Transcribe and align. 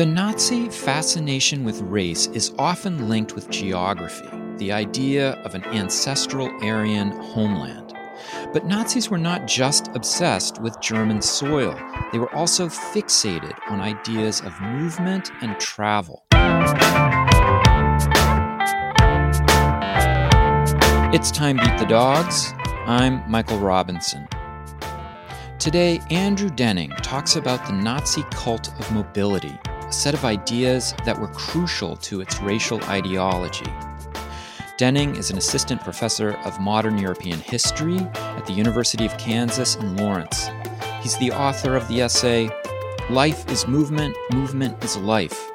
The 0.00 0.06
Nazi 0.06 0.70
fascination 0.70 1.62
with 1.62 1.82
race 1.82 2.26
is 2.28 2.54
often 2.58 3.10
linked 3.10 3.34
with 3.34 3.50
geography, 3.50 4.30
the 4.56 4.72
idea 4.72 5.32
of 5.42 5.54
an 5.54 5.62
ancestral 5.64 6.48
Aryan 6.64 7.10
homeland. 7.10 7.92
But 8.50 8.64
Nazis 8.64 9.10
were 9.10 9.18
not 9.18 9.46
just 9.46 9.88
obsessed 9.88 10.58
with 10.62 10.80
German 10.80 11.20
soil, 11.20 11.78
they 12.12 12.18
were 12.18 12.34
also 12.34 12.66
fixated 12.66 13.52
on 13.68 13.82
ideas 13.82 14.40
of 14.40 14.58
movement 14.62 15.32
and 15.42 15.60
travel. 15.60 16.24
It's 21.12 21.30
Time 21.30 21.58
to 21.58 21.74
Eat 21.74 21.78
the 21.78 21.84
Dogs. 21.86 22.54
I'm 22.86 23.22
Michael 23.30 23.58
Robinson. 23.58 24.26
Today, 25.58 26.00
Andrew 26.08 26.48
Denning 26.48 26.88
talks 27.02 27.36
about 27.36 27.66
the 27.66 27.72
Nazi 27.74 28.22
cult 28.30 28.68
of 28.80 28.90
mobility, 28.92 29.58
set 29.90 30.14
of 30.14 30.24
ideas 30.24 30.94
that 31.04 31.18
were 31.18 31.28
crucial 31.28 31.96
to 31.96 32.20
its 32.20 32.40
racial 32.40 32.82
ideology. 32.84 33.70
Denning 34.78 35.16
is 35.16 35.30
an 35.30 35.38
assistant 35.38 35.82
professor 35.82 36.38
of 36.44 36.60
modern 36.60 36.96
European 36.98 37.38
history 37.40 37.98
at 37.98 38.46
the 38.46 38.52
University 38.52 39.04
of 39.04 39.16
Kansas 39.18 39.76
in 39.76 39.96
Lawrence. 39.96 40.48
He's 41.02 41.18
the 41.18 41.32
author 41.32 41.76
of 41.76 41.86
the 41.88 42.00
essay, 42.00 42.50
Life 43.10 43.50
is 43.50 43.66
Movement, 43.66 44.16
Movement 44.32 44.82
is 44.84 44.96
Life 44.96 45.50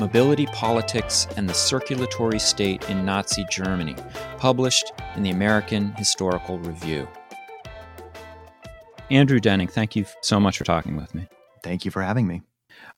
Mobility 0.00 0.46
Politics 0.46 1.28
and 1.36 1.46
the 1.46 1.52
Circulatory 1.52 2.38
State 2.38 2.88
in 2.88 3.04
Nazi 3.04 3.44
Germany, 3.50 3.94
published 4.38 4.92
in 5.14 5.22
the 5.22 5.30
American 5.30 5.92
Historical 5.92 6.58
Review. 6.58 7.06
Andrew 9.10 9.40
Denning, 9.40 9.68
thank 9.68 9.94
you 9.94 10.06
so 10.22 10.40
much 10.40 10.56
for 10.56 10.64
talking 10.64 10.96
with 10.96 11.14
me. 11.14 11.28
Thank 11.62 11.84
you 11.84 11.90
for 11.90 12.00
having 12.00 12.26
me. 12.26 12.40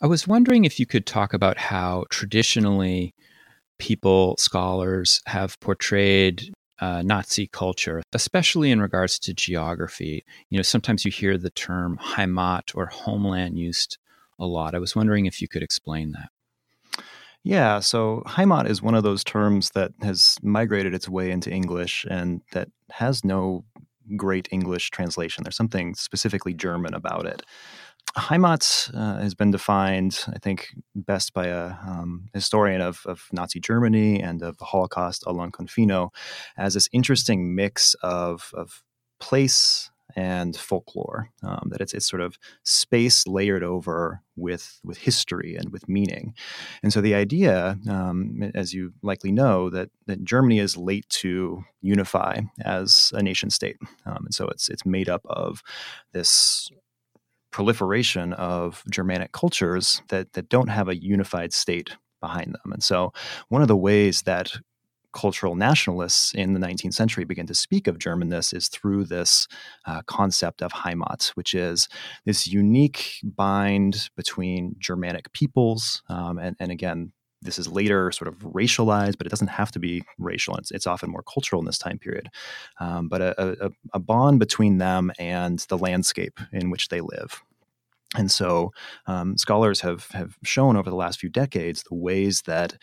I 0.03 0.06
was 0.06 0.27
wondering 0.27 0.64
if 0.64 0.81
you 0.81 0.86
could 0.86 1.06
talk 1.06 1.33
about 1.33 1.56
how 1.56 2.06
traditionally 2.11 3.14
people, 3.78 4.36
scholars, 4.36 5.22
have 5.27 5.61
portrayed 5.61 6.53
uh, 6.81 7.03
Nazi 7.03 7.47
culture, 7.47 8.03
especially 8.12 8.73
in 8.73 8.83
regards 8.83 9.20
to 9.20 9.33
geography. 9.33 10.25
You 10.50 10.58
know, 10.58 10.62
sometimes 10.62 11.05
you 11.05 11.12
hear 11.12 11.39
the 11.39 11.50
term 11.50 12.00
Heimat 12.03 12.75
or 12.75 12.86
homeland 12.86 13.56
used 13.56 13.97
a 14.41 14.45
lot. 14.45 14.75
I 14.75 14.80
was 14.80 14.97
wondering 14.97 15.27
if 15.27 15.41
you 15.41 15.47
could 15.47 15.62
explain 15.62 16.11
that. 16.12 17.05
Yeah, 17.45 17.78
so 17.78 18.25
Heimat 18.27 18.69
is 18.69 18.83
one 18.83 18.97
of 18.97 19.05
those 19.05 19.23
terms 19.23 19.70
that 19.70 19.92
has 20.03 20.36
migrated 20.42 20.95
its 20.95 21.08
way 21.08 21.30
into 21.30 21.50
English 21.50 22.05
and 22.11 22.42
that 22.50 22.69
has 22.91 23.25
no 23.25 23.64
great 24.17 24.48
English 24.50 24.91
translation. 24.91 25.45
There's 25.45 25.56
something 25.56 25.95
specifically 25.95 26.55
German 26.55 26.92
about 26.92 27.27
it. 27.27 27.45
Heimat 28.17 28.95
uh, 28.95 29.22
has 29.22 29.34
been 29.34 29.50
defined, 29.50 30.25
I 30.28 30.39
think, 30.39 30.75
best 30.95 31.33
by 31.33 31.47
a 31.47 31.75
um, 31.86 32.28
historian 32.34 32.83
of, 32.83 33.00
of, 33.06 33.27
Nazi 33.33 33.58
Germany 33.58 34.20
and 34.22 34.42
of 34.42 34.58
the 34.58 34.67
Holocaust, 34.67 35.25
Alon 35.27 35.50
Confino, 35.50 36.11
as 36.58 36.75
this 36.75 36.91
interesting 36.92 37.55
mix 37.55 37.95
of, 38.03 38.53
of 38.55 38.83
place 39.19 39.91
and 40.14 40.55
folklore. 40.55 41.30
Um, 41.42 41.69
that 41.70 41.80
it's 41.80 41.95
it's 41.95 42.08
sort 42.08 42.23
of 42.23 42.39
space 42.64 43.27
layered 43.27 43.62
over 43.62 44.20
with 44.36 44.80
with 44.84 44.98
history 44.98 45.56
and 45.56 45.70
with 45.70 45.89
meaning. 45.89 46.34
And 46.83 46.92
so 46.92 47.00
the 47.00 47.14
idea, 47.14 47.78
um, 47.89 48.50
as 48.55 48.75
you 48.75 48.92
likely 49.03 49.33
know, 49.33 49.70
that 49.70 49.89
that 50.06 50.25
Germany 50.25 50.58
is 50.58 50.77
late 50.77 51.08
to 51.08 51.64
unify 51.80 52.41
as 52.64 53.12
a 53.14 53.23
nation 53.23 53.50
state, 53.50 53.78
um, 54.05 54.25
and 54.25 54.34
so 54.34 54.48
it's 54.48 54.69
it's 54.69 54.84
made 54.84 55.08
up 55.08 55.23
of 55.27 55.62
this 56.12 56.70
proliferation 57.53 58.33
of 58.33 58.83
Germanic 58.91 59.33
cultures 59.33 60.03
that 60.08 60.33
that 60.33 60.48
don't 60.48 60.69
have 60.69 60.89
a 60.89 60.97
unified 60.97 61.53
state 61.53 61.97
behind 62.20 62.55
them. 62.55 62.72
And 62.72 62.83
so 62.83 63.13
one 63.48 63.63
of 63.63 63.68
the 63.68 63.77
ways 63.77 64.23
that 64.23 64.52
cultural 65.13 65.55
nationalists 65.55 66.33
in 66.35 66.55
the 66.55 66.61
19th 66.61 66.95
century 66.95 67.24
begin 67.24 67.46
to 67.46 67.55
speak 67.55 67.86
of 67.86 67.98
Germanness 67.98 68.55
is 68.55 68.68
through 68.68 69.05
this 69.05 69.46
uh, 69.86 70.02
concept 70.07 70.63
of 70.63 70.73
Heimat, 70.73 71.29
which 71.30 71.55
is 71.55 71.89
this 72.24 72.46
unique 72.46 73.17
bind 73.23 74.08
between 74.17 74.74
Germanic 74.79 75.30
peoples. 75.33 76.02
Um, 76.08 76.39
and, 76.39 76.57
and 76.58 76.73
again, 76.73 77.13
this 77.42 77.58
is 77.58 77.69
later 77.69 78.11
sort 78.13 78.29
of 78.29 78.39
racialized, 78.39 79.19
but 79.19 79.27
it 79.27 79.30
doesn't 79.30 79.48
have 79.48 79.70
to 79.73 79.79
be 79.79 80.03
racial. 80.19 80.57
It's, 80.57 80.70
it's 80.70 80.86
often 80.86 81.11
more 81.11 81.23
cultural 81.23 81.61
in 81.61 81.67
this 81.67 81.79
time 81.79 81.98
period. 81.98 82.29
Um, 82.80 83.08
but 83.08 83.20
a, 83.20 83.67
a, 83.67 83.70
a 83.95 83.98
bond 83.98 84.39
between 84.39 84.79
them 84.79 85.13
and 85.19 85.58
the 85.69 85.79
landscape 85.79 86.41
in 86.52 86.70
which 86.70 86.89
they 86.89 87.01
live. 87.01 87.42
And 88.14 88.31
so, 88.31 88.73
um, 89.07 89.39
scholars 89.39 89.81
have 89.81 90.07
have 90.08 90.36
shown 90.45 90.77
over 90.77 90.91
the 90.91 90.97
last 90.97 91.19
few 91.19 91.31
decades 91.31 91.83
the 91.83 91.95
ways 91.95 92.42
that 92.42 92.77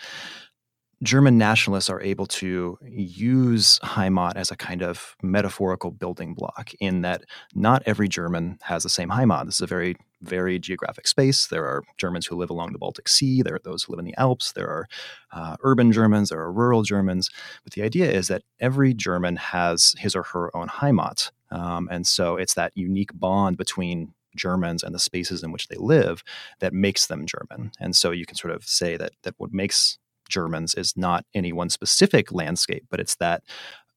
German 1.02 1.38
nationalists 1.38 1.90
are 1.90 2.02
able 2.02 2.26
to 2.26 2.78
use 2.84 3.80
Heimat 3.80 4.36
as 4.36 4.52
a 4.52 4.58
kind 4.58 4.82
of 4.82 5.16
metaphorical 5.24 5.92
building 5.92 6.34
block 6.34 6.72
in 6.80 7.02
that 7.02 7.24
not 7.56 7.82
every 7.86 8.10
German 8.10 8.60
has 8.64 8.84
the 8.84 8.90
same 8.90 9.10
Heimat. 9.10 9.46
This 9.46 9.56
is 9.56 9.62
a 9.62 9.68
very 9.68 9.96
very 10.22 10.60
geographic 10.60 11.08
space. 11.08 11.48
There 11.48 11.66
are 11.66 11.82
Germans 11.98 12.26
who 12.26 12.36
live 12.36 12.50
along 12.50 12.74
the 12.74 12.78
Baltic 12.78 13.08
Sea. 13.08 13.42
There 13.42 13.56
are 13.56 13.62
those 13.64 13.84
who 13.84 13.94
live 13.94 14.00
in 14.00 14.06
the 14.06 14.18
Alps. 14.18 14.52
There 14.52 14.68
are 14.68 14.88
uh, 15.32 15.56
urban 15.64 15.94
Germans. 15.94 16.30
There 16.30 16.42
are 16.42 16.52
rural 16.52 16.84
Germans. 16.84 17.30
But 17.64 17.72
the 17.72 17.84
idea 17.84 18.12
is 18.12 18.28
that 18.28 18.44
every 18.60 18.94
German 18.94 19.38
has 19.38 19.96
his 19.98 20.18
or 20.18 20.24
her 20.24 20.56
own 20.56 20.68
Heimat. 20.68 21.32
Um, 21.52 21.88
and 21.90 22.06
so 22.06 22.36
it's 22.36 22.56
that 22.56 22.74
unique 22.76 23.12
bond 23.14 23.56
between 23.58 24.14
Germans 24.36 24.84
and 24.84 24.94
the 24.94 25.00
spaces 25.00 25.44
in 25.44 25.52
which 25.52 25.70
they 25.70 25.78
live 25.78 26.24
that 26.60 26.74
makes 26.74 27.08
them 27.08 27.26
German. 27.26 27.72
And 27.80 27.96
so 27.96 28.12
you 28.12 28.26
can 28.26 28.36
sort 28.36 28.54
of 28.54 28.66
say 28.66 28.98
that 28.98 29.14
that 29.24 29.36
what 29.38 29.54
makes 29.54 29.98
Germans 30.30 30.76
is 30.76 30.96
not 30.96 31.26
any 31.34 31.52
one 31.52 31.70
specific 31.70 32.32
landscape, 32.32 32.86
but 32.90 33.00
it's 33.00 33.16
that 33.16 33.44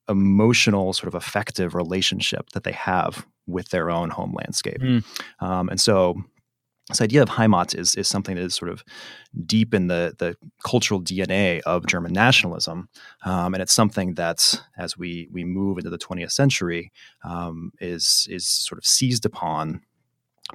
emotional, 0.09 0.93
sort 0.93 1.09
of 1.09 1.15
affective 1.15 1.75
relationship 1.75 2.51
that 2.51 2.65
they 2.65 2.73
have 2.73 3.27
with 3.47 3.69
their 3.69 3.91
own 3.91 4.11
home 4.11 4.35
landscape. 4.35 4.81
Mm. 4.81 5.05
Um, 5.41 5.69
and 5.69 5.81
so 5.81 6.17
this 6.89 7.01
idea 7.01 7.23
of 7.23 7.31
Heimat 7.31 7.79
is, 7.79 7.95
is 7.95 8.09
something 8.09 8.35
that 8.37 8.43
is 8.43 8.55
sort 8.55 8.71
of 8.71 8.85
deep 9.47 9.73
in 9.73 9.87
the, 9.87 10.15
the 10.19 10.37
cultural 10.65 11.01
DNA 11.01 11.61
of 11.61 11.87
German 11.87 12.13
nationalism. 12.13 12.89
Um, 13.25 13.55
and 13.55 13.63
it's 13.63 13.73
something 13.73 14.15
that, 14.15 14.61
as 14.77 14.99
we, 14.99 15.29
we 15.33 15.45
move 15.45 15.79
into 15.79 15.91
the 15.91 15.99
20th 15.99 16.33
century, 16.33 16.93
um, 17.25 17.73
is, 17.81 18.27
is 18.31 18.49
sort 18.49 18.79
of 18.79 18.85
seized 18.85 19.25
upon 19.25 19.83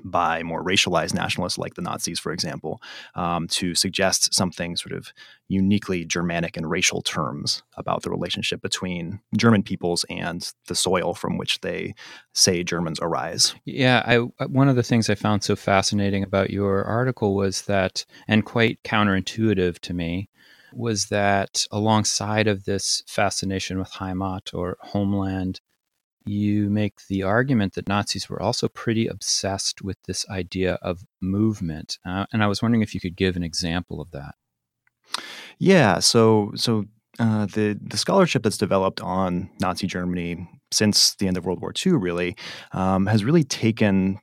by 0.03 0.43
more 0.43 0.63
racialized 0.63 1.13
nationalists 1.13 1.57
like 1.57 1.75
the 1.75 1.81
Nazis, 1.81 2.19
for 2.19 2.31
example, 2.31 2.81
um, 3.15 3.47
to 3.47 3.75
suggest 3.75 4.33
something 4.33 4.75
sort 4.75 4.93
of 4.93 5.11
uniquely 5.47 6.05
Germanic 6.05 6.57
and 6.57 6.69
racial 6.69 7.01
terms 7.01 7.63
about 7.77 8.03
the 8.03 8.09
relationship 8.09 8.61
between 8.61 9.19
German 9.35 9.63
peoples 9.63 10.05
and 10.09 10.51
the 10.67 10.75
soil 10.75 11.13
from 11.13 11.37
which 11.37 11.61
they 11.61 11.93
say 12.33 12.63
Germans 12.63 12.99
arise. 13.01 13.55
Yeah, 13.65 14.03
I, 14.05 14.45
one 14.45 14.69
of 14.69 14.75
the 14.75 14.83
things 14.83 15.09
I 15.09 15.15
found 15.15 15.43
so 15.43 15.55
fascinating 15.55 16.23
about 16.23 16.49
your 16.49 16.83
article 16.83 17.35
was 17.35 17.63
that, 17.63 18.05
and 18.27 18.45
quite 18.45 18.83
counterintuitive 18.83 19.79
to 19.79 19.93
me, 19.93 20.29
was 20.73 21.05
that 21.07 21.65
alongside 21.71 22.47
of 22.47 22.65
this 22.65 23.01
fascination 23.07 23.79
with 23.79 23.91
Heimat 23.91 24.53
or 24.53 24.77
homeland, 24.81 25.61
you 26.27 26.69
make 26.69 27.07
the 27.07 27.23
argument 27.23 27.73
that 27.73 27.87
Nazis 27.87 28.29
were 28.29 28.41
also 28.41 28.67
pretty 28.67 29.07
obsessed 29.07 29.81
with 29.81 29.97
this 30.03 30.27
idea 30.29 30.75
of 30.81 31.03
movement. 31.21 31.97
Uh, 32.05 32.25
and 32.31 32.43
I 32.43 32.47
was 32.47 32.61
wondering 32.61 32.81
if 32.81 32.93
you 32.93 32.99
could 32.99 33.15
give 33.15 33.35
an 33.35 33.43
example 33.43 34.01
of 34.01 34.11
that. 34.11 34.35
Yeah, 35.57 35.99
so 35.99 36.51
so 36.55 36.85
uh, 37.19 37.45
the 37.45 37.79
the 37.81 37.97
scholarship 37.97 38.43
that's 38.43 38.57
developed 38.57 39.01
on 39.01 39.49
Nazi 39.59 39.87
Germany 39.87 40.47
since 40.71 41.15
the 41.15 41.27
end 41.27 41.37
of 41.37 41.45
World 41.45 41.61
War 41.61 41.73
II 41.85 41.93
really 41.93 42.35
um, 42.73 43.05
has 43.07 43.23
really 43.23 43.43
taken 43.43 44.19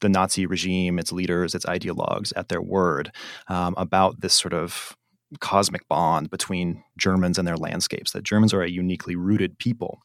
the 0.00 0.08
Nazi 0.08 0.46
regime, 0.46 0.98
its 0.98 1.12
leaders, 1.12 1.54
its 1.54 1.66
ideologues 1.66 2.32
at 2.36 2.48
their 2.48 2.62
word 2.62 3.10
um, 3.48 3.74
about 3.76 4.20
this 4.20 4.34
sort 4.34 4.54
of 4.54 4.96
cosmic 5.40 5.86
bond 5.88 6.30
between 6.30 6.82
Germans 6.96 7.38
and 7.38 7.46
their 7.46 7.56
landscapes, 7.56 8.12
that 8.12 8.24
Germans 8.24 8.54
are 8.54 8.62
a 8.62 8.70
uniquely 8.70 9.16
rooted 9.16 9.58
people. 9.58 10.00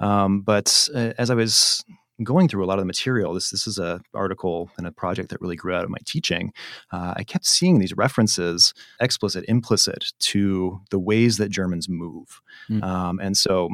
Um, 0.00 0.42
but 0.42 0.88
uh, 0.94 1.12
as 1.18 1.30
I 1.30 1.34
was 1.34 1.84
going 2.22 2.48
through 2.48 2.64
a 2.64 2.66
lot 2.66 2.78
of 2.78 2.82
the 2.82 2.86
material, 2.86 3.34
this 3.34 3.50
this 3.50 3.66
is 3.66 3.78
an 3.78 4.00
article 4.14 4.70
and 4.78 4.86
a 4.86 4.92
project 4.92 5.30
that 5.30 5.40
really 5.40 5.56
grew 5.56 5.74
out 5.74 5.84
of 5.84 5.90
my 5.90 5.98
teaching. 6.04 6.52
Uh, 6.92 7.14
I 7.16 7.24
kept 7.24 7.46
seeing 7.46 7.78
these 7.78 7.96
references, 7.96 8.74
explicit, 9.00 9.44
implicit, 9.48 10.12
to 10.20 10.80
the 10.90 10.98
ways 10.98 11.36
that 11.38 11.50
Germans 11.50 11.88
move, 11.88 12.40
mm. 12.70 12.82
um, 12.82 13.18
and 13.20 13.36
so 13.36 13.70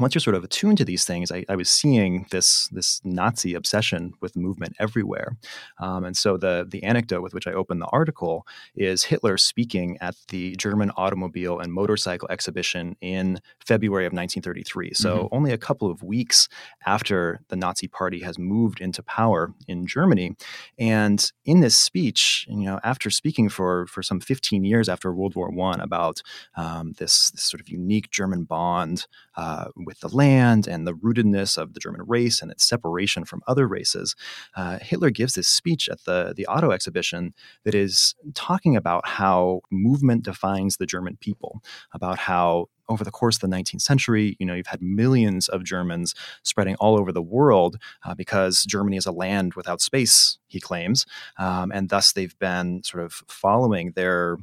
once 0.00 0.14
you're 0.14 0.20
sort 0.20 0.36
of 0.36 0.44
attuned 0.44 0.78
to 0.78 0.84
these 0.84 1.04
things, 1.04 1.30
I, 1.30 1.44
I 1.48 1.56
was 1.56 1.70
seeing 1.70 2.26
this 2.30 2.66
this 2.68 3.00
Nazi 3.04 3.54
obsession 3.54 4.14
with 4.20 4.36
movement 4.36 4.74
everywhere. 4.78 5.36
Um, 5.78 6.04
and 6.04 6.16
so 6.16 6.36
the 6.38 6.66
the 6.68 6.82
anecdote 6.82 7.20
with 7.20 7.34
which 7.34 7.46
I 7.46 7.52
opened 7.52 7.82
the 7.82 7.86
article 7.86 8.46
is 8.74 9.04
Hitler 9.04 9.36
speaking 9.36 9.98
at 10.00 10.16
the 10.28 10.56
German 10.56 10.90
automobile 10.96 11.58
and 11.58 11.72
motorcycle 11.72 12.28
exhibition 12.30 12.96
in 13.02 13.38
February 13.60 14.06
of 14.06 14.12
1933. 14.12 14.94
So 14.94 15.16
mm-hmm. 15.16 15.34
only 15.34 15.52
a 15.52 15.58
couple 15.58 15.90
of 15.90 16.02
weeks 16.02 16.48
after 16.86 17.40
the 17.48 17.56
Nazi 17.56 17.86
Party 17.86 18.20
has 18.20 18.38
moved 18.38 18.80
into 18.80 19.02
power 19.02 19.52
in 19.68 19.86
Germany. 19.86 20.36
And 20.78 21.30
in 21.44 21.60
this 21.60 21.76
speech, 21.76 22.46
you 22.48 22.64
know, 22.64 22.80
after 22.82 23.10
speaking 23.10 23.50
for 23.50 23.86
for 23.86 24.02
some 24.02 24.20
15 24.20 24.64
years 24.64 24.88
after 24.88 25.12
World 25.12 25.34
War 25.34 25.50
One 25.50 25.80
about 25.80 26.22
um, 26.56 26.92
this, 26.92 27.30
this 27.32 27.42
sort 27.42 27.60
of 27.60 27.68
unique 27.68 28.10
German 28.10 28.44
bond 28.44 29.06
uh, 29.36 29.66
with 29.84 30.00
the 30.00 30.08
land 30.08 30.66
and 30.66 30.86
the 30.86 30.94
rootedness 30.94 31.58
of 31.58 31.74
the 31.74 31.80
German 31.80 32.02
race 32.06 32.42
and 32.42 32.50
its 32.50 32.64
separation 32.64 33.24
from 33.24 33.42
other 33.46 33.66
races, 33.66 34.14
uh, 34.56 34.78
Hitler 34.80 35.10
gives 35.10 35.34
this 35.34 35.48
speech 35.48 35.88
at 35.88 36.04
the, 36.04 36.34
the 36.36 36.46
auto 36.46 36.70
exhibition 36.70 37.34
that 37.64 37.74
is 37.74 38.14
talking 38.34 38.76
about 38.76 39.06
how 39.06 39.60
movement 39.70 40.24
defines 40.24 40.76
the 40.76 40.86
German 40.86 41.16
people, 41.20 41.62
about 41.92 42.18
how 42.18 42.66
over 42.88 43.04
the 43.04 43.10
course 43.10 43.36
of 43.36 43.48
the 43.48 43.56
19th 43.56 43.80
century, 43.80 44.36
you 44.38 44.46
know, 44.46 44.54
you've 44.54 44.66
had 44.66 44.82
millions 44.82 45.48
of 45.48 45.64
Germans 45.64 46.14
spreading 46.42 46.74
all 46.76 46.98
over 46.98 47.12
the 47.12 47.22
world 47.22 47.78
uh, 48.04 48.14
because 48.14 48.64
Germany 48.64 48.96
is 48.96 49.06
a 49.06 49.12
land 49.12 49.54
without 49.54 49.80
space, 49.80 50.38
he 50.46 50.60
claims, 50.60 51.06
um, 51.38 51.72
and 51.72 51.88
thus 51.88 52.12
they've 52.12 52.38
been 52.38 52.82
sort 52.82 53.04
of 53.04 53.22
following 53.28 53.92
their 53.92 54.36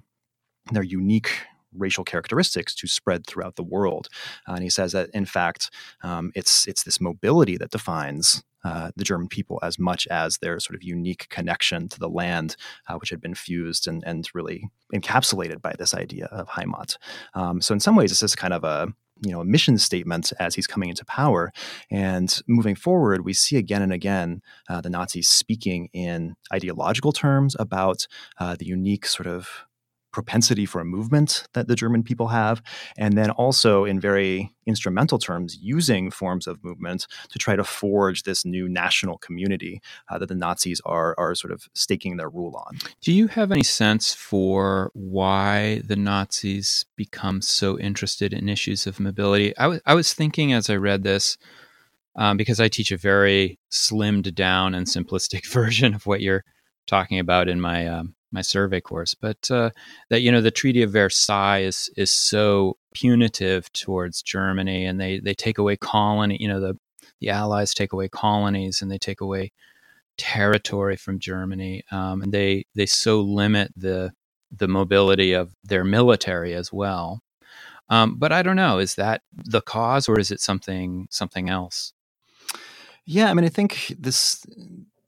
their 0.72 0.84
unique 0.84 1.32
racial 1.76 2.04
characteristics 2.04 2.74
to 2.76 2.88
spread 2.88 3.26
throughout 3.26 3.56
the 3.56 3.64
world. 3.64 4.08
Uh, 4.48 4.54
and 4.54 4.64
he 4.64 4.70
says 4.70 4.92
that, 4.94 5.10
in 5.14 5.26
fact, 5.26 5.70
um, 6.04 6.32
it's 6.36 6.68
it's 6.68 6.84
this 6.84 7.02
mobility 7.02 7.58
that 7.58 7.72
defines 7.72 8.44
uh, 8.64 8.92
the 8.96 9.04
German 9.04 9.28
people 9.28 9.60
as 9.64 9.80
much 9.80 10.08
as 10.08 10.38
their 10.38 10.60
sort 10.60 10.76
of 10.76 10.84
unique 10.84 11.28
connection 11.30 11.88
to 11.90 12.00
the 12.00 12.10
land, 12.10 12.56
uh, 12.88 12.96
which 12.96 13.10
had 13.10 13.22
been 13.22 13.36
fused 13.36 13.88
and, 13.88 14.04
and 14.06 14.30
really 14.34 14.70
encapsulated 14.94 15.62
by 15.62 15.74
this 15.78 15.94
idea 15.94 16.26
of 16.26 16.50
Heimat. 16.50 16.98
Um, 17.34 17.62
so, 17.62 17.74
in 17.74 17.80
some 17.80 17.96
ways, 17.96 18.12
this 18.12 18.24
is 18.24 18.36
kind 18.36 18.54
of 18.54 18.64
a 18.64 18.94
you 19.22 19.32
know 19.32 19.42
a 19.42 19.46
mission 19.46 19.78
statement 19.78 20.32
as 20.40 20.56
he's 20.56 20.68
coming 20.68 20.90
into 20.90 21.04
power 21.06 21.52
and 21.92 22.42
moving 22.48 22.76
forward 22.76 23.26
we 23.26 23.34
see 23.34 23.58
again 23.58 23.82
and 23.82 23.92
again 23.92 24.42
uh, 24.70 24.80
the 24.80 24.90
nazis 24.90 25.28
speaking 25.28 25.90
in 25.92 26.36
ideological 26.54 27.12
terms 27.12 27.54
about 27.60 28.08
uh, 28.40 28.56
the 28.58 28.66
unique 28.66 29.06
sort 29.06 29.28
of 29.28 29.66
propensity 30.12 30.66
for 30.66 30.82
a 30.82 30.86
movement 30.86 31.48
that 31.54 31.68
the 31.68 31.76
German 31.76 32.04
people 32.04 32.28
have, 32.28 32.62
and 32.98 33.18
then 33.18 33.30
also 33.32 33.86
in 33.86 34.00
very 34.00 34.52
instrumental 34.66 35.20
terms, 35.20 35.58
using 35.62 36.12
forms 36.12 36.48
of 36.48 36.64
movement 36.64 37.08
to 37.30 37.40
try 37.40 37.56
to 37.56 37.64
forge 37.64 38.24
this 38.24 38.46
new 38.46 38.68
national 38.68 39.18
community 39.18 39.82
uh, 40.10 40.18
that 40.18 40.28
the 40.30 40.36
Nazis 40.36 40.82
are 40.86 41.16
are 41.18 41.36
sort 41.36 41.52
of 41.52 41.68
staking 41.74 42.18
their 42.18 42.30
rule 42.30 42.56
on. 42.68 42.78
Do 43.02 43.12
you 43.12 43.28
have 43.28 43.52
any 43.52 43.64
sense 43.64 44.14
for 44.14 44.92
why 44.94 45.82
the 45.86 45.96
Nazis 45.96 46.86
become 46.96 47.42
so 47.42 47.80
interested 47.80 48.34
in 48.34 48.50
issues 48.50 48.88
of 48.88 49.00
mobility? 49.00 49.56
I, 49.58 49.64
w- 49.64 49.82
I 49.86 49.96
was 49.96 50.14
thinking 50.14 50.54
as 50.54 50.70
I 50.70 50.76
read 50.76 51.04
this. 51.04 51.38
Um, 52.16 52.38
because 52.38 52.60
I 52.60 52.68
teach 52.68 52.92
a 52.92 52.98
very 52.98 53.60
slimmed 53.72 54.34
down 54.34 54.74
and 54.74 54.88
simplistic 54.88 55.46
version 55.54 55.94
of 55.94 56.06
what 56.06 56.22
you're 56.22 56.44
talking 56.88 57.20
about 57.20 57.48
in 57.48 57.62
my 57.62 57.88
um, 57.88 58.16
my 58.32 58.42
survey 58.42 58.82
course, 58.82 59.14
but 59.14 59.50
uh, 59.52 59.72
that 60.10 60.22
you 60.22 60.32
know 60.32 60.42
the 60.42 60.52
Treaty 60.52 60.82
of 60.82 60.92
Versailles 60.92 61.60
is 61.60 61.90
is 61.98 62.12
so 62.12 62.78
punitive 62.94 63.72
towards 63.74 64.22
Germany, 64.22 64.86
and 64.86 65.00
they 65.00 65.20
they 65.20 65.34
take 65.34 65.58
away 65.58 65.78
colony. 65.78 66.38
You 66.40 66.48
know 66.48 66.60
the 66.60 66.78
the 67.20 67.30
Allies 67.30 67.74
take 67.74 67.94
away 67.94 68.08
colonies 68.08 68.82
and 68.82 68.92
they 68.92 68.98
take 68.98 69.22
away 69.22 69.52
territory 70.18 70.96
from 70.96 71.20
Germany, 71.20 71.84
um, 71.92 72.22
and 72.22 72.32
they 72.34 72.66
they 72.76 72.86
so 72.86 73.22
limit 73.22 73.72
the 73.76 74.12
the 74.52 74.68
mobility 74.68 75.34
of 75.34 75.54
their 75.64 75.84
military 75.84 76.54
as 76.54 76.74
well. 76.74 77.22
Um, 77.90 78.16
but 78.18 78.32
I 78.32 78.44
don't 78.44 78.56
know, 78.56 78.78
is 78.78 78.96
that 78.96 79.22
the 79.32 79.62
cause 79.62 80.08
or 80.08 80.20
is 80.20 80.32
it 80.32 80.40
something 80.40 81.08
something 81.10 81.50
else? 81.50 81.94
Yeah, 83.06 83.32
I 83.32 83.34
mean, 83.34 83.46
I 83.46 83.50
think 83.50 83.96
this 83.98 84.46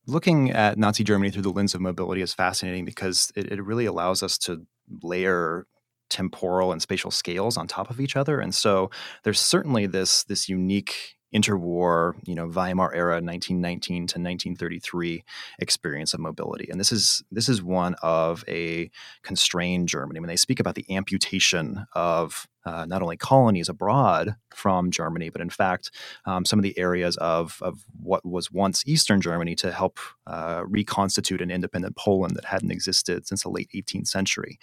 looking 0.08 0.52
at 0.52 0.78
Nazi 0.78 1.04
Germany 1.04 1.32
through 1.32 1.44
the 1.44 1.52
lens 1.52 1.76
of 1.76 1.82
mobility 1.82 2.22
is 2.22 2.34
fascinating 2.34 2.86
because 2.86 3.32
it, 3.36 3.52
it 3.52 3.64
really 3.64 3.86
allows 3.86 4.24
us 4.24 4.38
to 4.40 4.66
layer 5.04 5.68
temporal 6.10 6.72
and 6.72 6.82
spatial 6.82 7.12
scales 7.12 7.58
on 7.58 7.68
top 7.68 7.90
of 7.90 8.00
each 8.00 8.16
other. 8.16 8.40
And 8.40 8.54
so 8.54 8.92
there's 9.24 9.40
certainly 9.40 9.88
this 9.88 10.24
this 10.26 10.50
unique 10.50 11.16
interwar, 11.34 12.14
you 12.26 12.36
know, 12.36 12.48
Weimar 12.48 12.94
era 12.94 13.16
1919 13.16 13.96
to 13.96 14.20
1933 14.20 15.24
experience 15.60 16.14
of 16.14 16.20
mobility. 16.20 16.70
And 16.70 16.80
this 16.80 16.92
is 16.92 17.24
this 17.32 17.48
is 17.48 17.64
one 17.64 17.96
of 18.02 18.44
a 18.48 18.92
constrained 19.24 19.88
Germany. 19.88 20.20
When 20.20 20.28
they 20.28 20.36
speak 20.36 20.60
about 20.60 20.76
the 20.76 20.86
amputation 20.94 21.86
of 21.94 22.48
uh, 22.66 22.86
not 22.86 23.02
only 23.02 23.18
colonies 23.18 23.70
abroad 23.70 24.36
from 24.54 24.92
Germany, 24.92 25.30
but 25.30 25.42
in 25.42 25.50
fact, 25.50 25.92
um, 26.26 26.46
some 26.46 26.60
of 26.60 26.64
the 26.64 26.78
areas 26.78 27.18
of, 27.18 27.58
of 27.62 27.86
what 28.02 28.26
was 28.26 28.52
once 28.52 28.84
Eastern 28.86 29.22
Germany 29.22 29.56
to 29.56 29.72
help 29.72 30.00
uh, 30.28 30.64
reconstitute 30.66 31.42
an 31.42 31.52
independent 31.52 31.96
Poland 31.96 32.36
that 32.36 32.46
hadn't 32.46 32.72
existed 32.72 33.28
since 33.28 33.44
the 33.44 33.50
late 33.50 33.70
18th 33.74 34.08
century. 34.08 34.60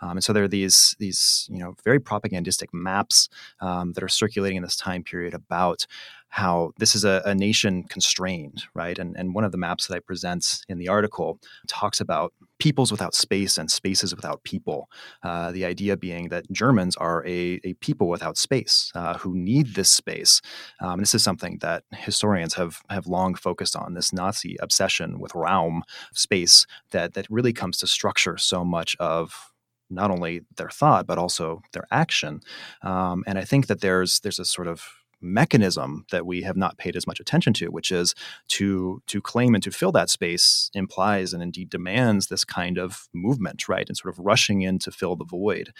Um, 0.00 0.12
and 0.12 0.24
so 0.24 0.32
there 0.32 0.44
are 0.44 0.48
these, 0.48 0.94
these 0.98 1.48
you 1.50 1.58
know, 1.58 1.74
very 1.84 1.98
propagandistic 1.98 2.72
maps 2.72 3.28
um, 3.60 3.92
that 3.92 4.04
are 4.04 4.08
circulating 4.08 4.56
in 4.56 4.62
this 4.62 4.76
time 4.76 5.02
period 5.02 5.34
about 5.34 5.86
how 6.30 6.72
this 6.78 6.94
is 6.94 7.04
a, 7.04 7.22
a, 7.24 7.34
nation 7.34 7.82
constrained, 7.84 8.62
right? 8.72 8.98
And, 8.98 9.16
and 9.16 9.34
one 9.34 9.42
of 9.42 9.50
the 9.50 9.58
maps 9.58 9.86
that 9.86 9.96
I 9.96 9.98
present 9.98 10.60
in 10.68 10.78
the 10.78 10.88
article 10.88 11.40
talks 11.66 12.00
about 12.00 12.32
peoples 12.60 12.92
without 12.92 13.14
space 13.14 13.58
and 13.58 13.68
spaces 13.68 14.14
without 14.14 14.44
people. 14.44 14.88
Uh, 15.24 15.50
the 15.50 15.64
idea 15.64 15.96
being 15.96 16.28
that 16.28 16.50
Germans 16.52 16.96
are 16.96 17.26
a, 17.26 17.60
a 17.64 17.74
people 17.80 18.08
without 18.08 18.38
space 18.38 18.92
uh, 18.94 19.18
who 19.18 19.34
need 19.34 19.74
this 19.74 19.90
space. 19.90 20.40
Um, 20.80 21.00
this 21.00 21.14
is 21.14 21.22
something 21.22 21.58
that 21.62 21.82
historians 21.92 22.54
have 22.54 22.80
have 22.90 23.08
long 23.08 23.34
focused 23.34 23.74
on 23.74 23.94
this 23.94 24.12
Nazi 24.12 24.56
obsession 24.60 25.18
with 25.18 25.34
Raum, 25.34 25.82
space, 26.14 26.64
that 26.92 27.14
that 27.14 27.26
really 27.28 27.52
comes 27.52 27.78
to 27.78 27.88
structure 27.88 28.36
so 28.36 28.64
much 28.64 28.96
of 29.00 29.50
not 29.92 30.12
only 30.12 30.42
their 30.56 30.70
thought 30.70 31.06
but 31.06 31.18
also 31.18 31.60
their 31.72 31.86
action. 31.90 32.40
Um, 32.82 33.24
and 33.26 33.36
I 33.36 33.44
think 33.44 33.66
that 33.66 33.80
there's 33.80 34.20
there's 34.20 34.38
a 34.38 34.44
sort 34.44 34.68
of 34.68 34.99
mechanism 35.20 36.04
that 36.10 36.26
we 36.26 36.42
have 36.42 36.56
not 36.56 36.78
paid 36.78 36.96
as 36.96 37.06
much 37.06 37.20
attention 37.20 37.52
to, 37.54 37.68
which 37.68 37.90
is 37.90 38.14
to 38.48 39.02
to 39.06 39.20
claim 39.20 39.54
and 39.54 39.62
to 39.62 39.70
fill 39.70 39.92
that 39.92 40.10
space 40.10 40.70
implies 40.74 41.32
and 41.32 41.42
indeed 41.42 41.70
demands 41.70 42.26
this 42.26 42.44
kind 42.44 42.78
of 42.78 43.08
movement, 43.12 43.68
right? 43.68 43.88
And 43.88 43.96
sort 43.96 44.14
of 44.14 44.24
rushing 44.24 44.62
in 44.62 44.78
to 44.80 44.90
fill 44.90 45.16
the 45.16 45.24
void 45.24 45.72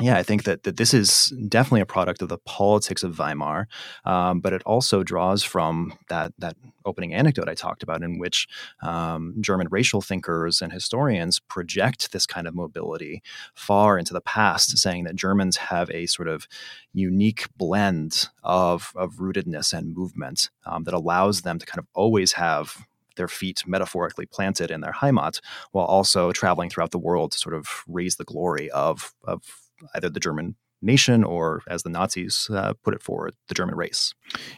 yeah, 0.00 0.16
I 0.16 0.22
think 0.22 0.44
that, 0.44 0.62
that 0.62 0.76
this 0.76 0.94
is 0.94 1.32
definitely 1.48 1.82
a 1.82 1.86
product 1.86 2.22
of 2.22 2.28
the 2.28 2.38
politics 2.38 3.02
of 3.02 3.18
Weimar, 3.18 3.66
um, 4.04 4.40
but 4.40 4.52
it 4.52 4.62
also 4.64 5.02
draws 5.02 5.42
from 5.42 5.92
that 6.08 6.32
that 6.38 6.56
opening 6.86 7.12
anecdote 7.12 7.48
I 7.48 7.54
talked 7.54 7.82
about, 7.82 8.02
in 8.02 8.18
which 8.18 8.48
um, 8.82 9.34
German 9.40 9.68
racial 9.70 10.00
thinkers 10.00 10.62
and 10.62 10.72
historians 10.72 11.38
project 11.40 12.12
this 12.12 12.26
kind 12.26 12.46
of 12.46 12.54
mobility 12.54 13.22
far 13.54 13.98
into 13.98 14.14
the 14.14 14.20
past, 14.22 14.76
saying 14.78 15.04
that 15.04 15.16
Germans 15.16 15.56
have 15.56 15.90
a 15.90 16.06
sort 16.06 16.28
of 16.28 16.48
unique 16.92 17.46
blend 17.56 18.28
of 18.42 18.92
of 18.96 19.16
rootedness 19.16 19.72
and 19.72 19.94
movement 19.94 20.50
um, 20.64 20.84
that 20.84 20.94
allows 20.94 21.42
them 21.42 21.58
to 21.58 21.66
kind 21.66 21.78
of 21.78 21.86
always 21.94 22.32
have 22.32 22.86
their 23.16 23.28
feet 23.28 23.64
metaphorically 23.66 24.24
planted 24.24 24.70
in 24.70 24.80
their 24.80 24.92
Heimat, 24.92 25.40
while 25.72 25.84
also 25.84 26.32
traveling 26.32 26.70
throughout 26.70 26.90
the 26.90 26.98
world 26.98 27.32
to 27.32 27.38
sort 27.38 27.54
of 27.54 27.84
raise 27.86 28.16
the 28.16 28.24
glory 28.24 28.70
of 28.70 29.14
of 29.24 29.69
either 29.94 30.08
the 30.08 30.20
German 30.20 30.56
nation 30.82 31.24
or, 31.24 31.62
as 31.68 31.82
the 31.82 31.90
Nazis 31.90 32.48
uh, 32.50 32.72
put 32.82 32.94
it 32.94 33.02
forward, 33.02 33.34
the 33.48 33.54
German 33.54 33.76
race. 33.76 34.14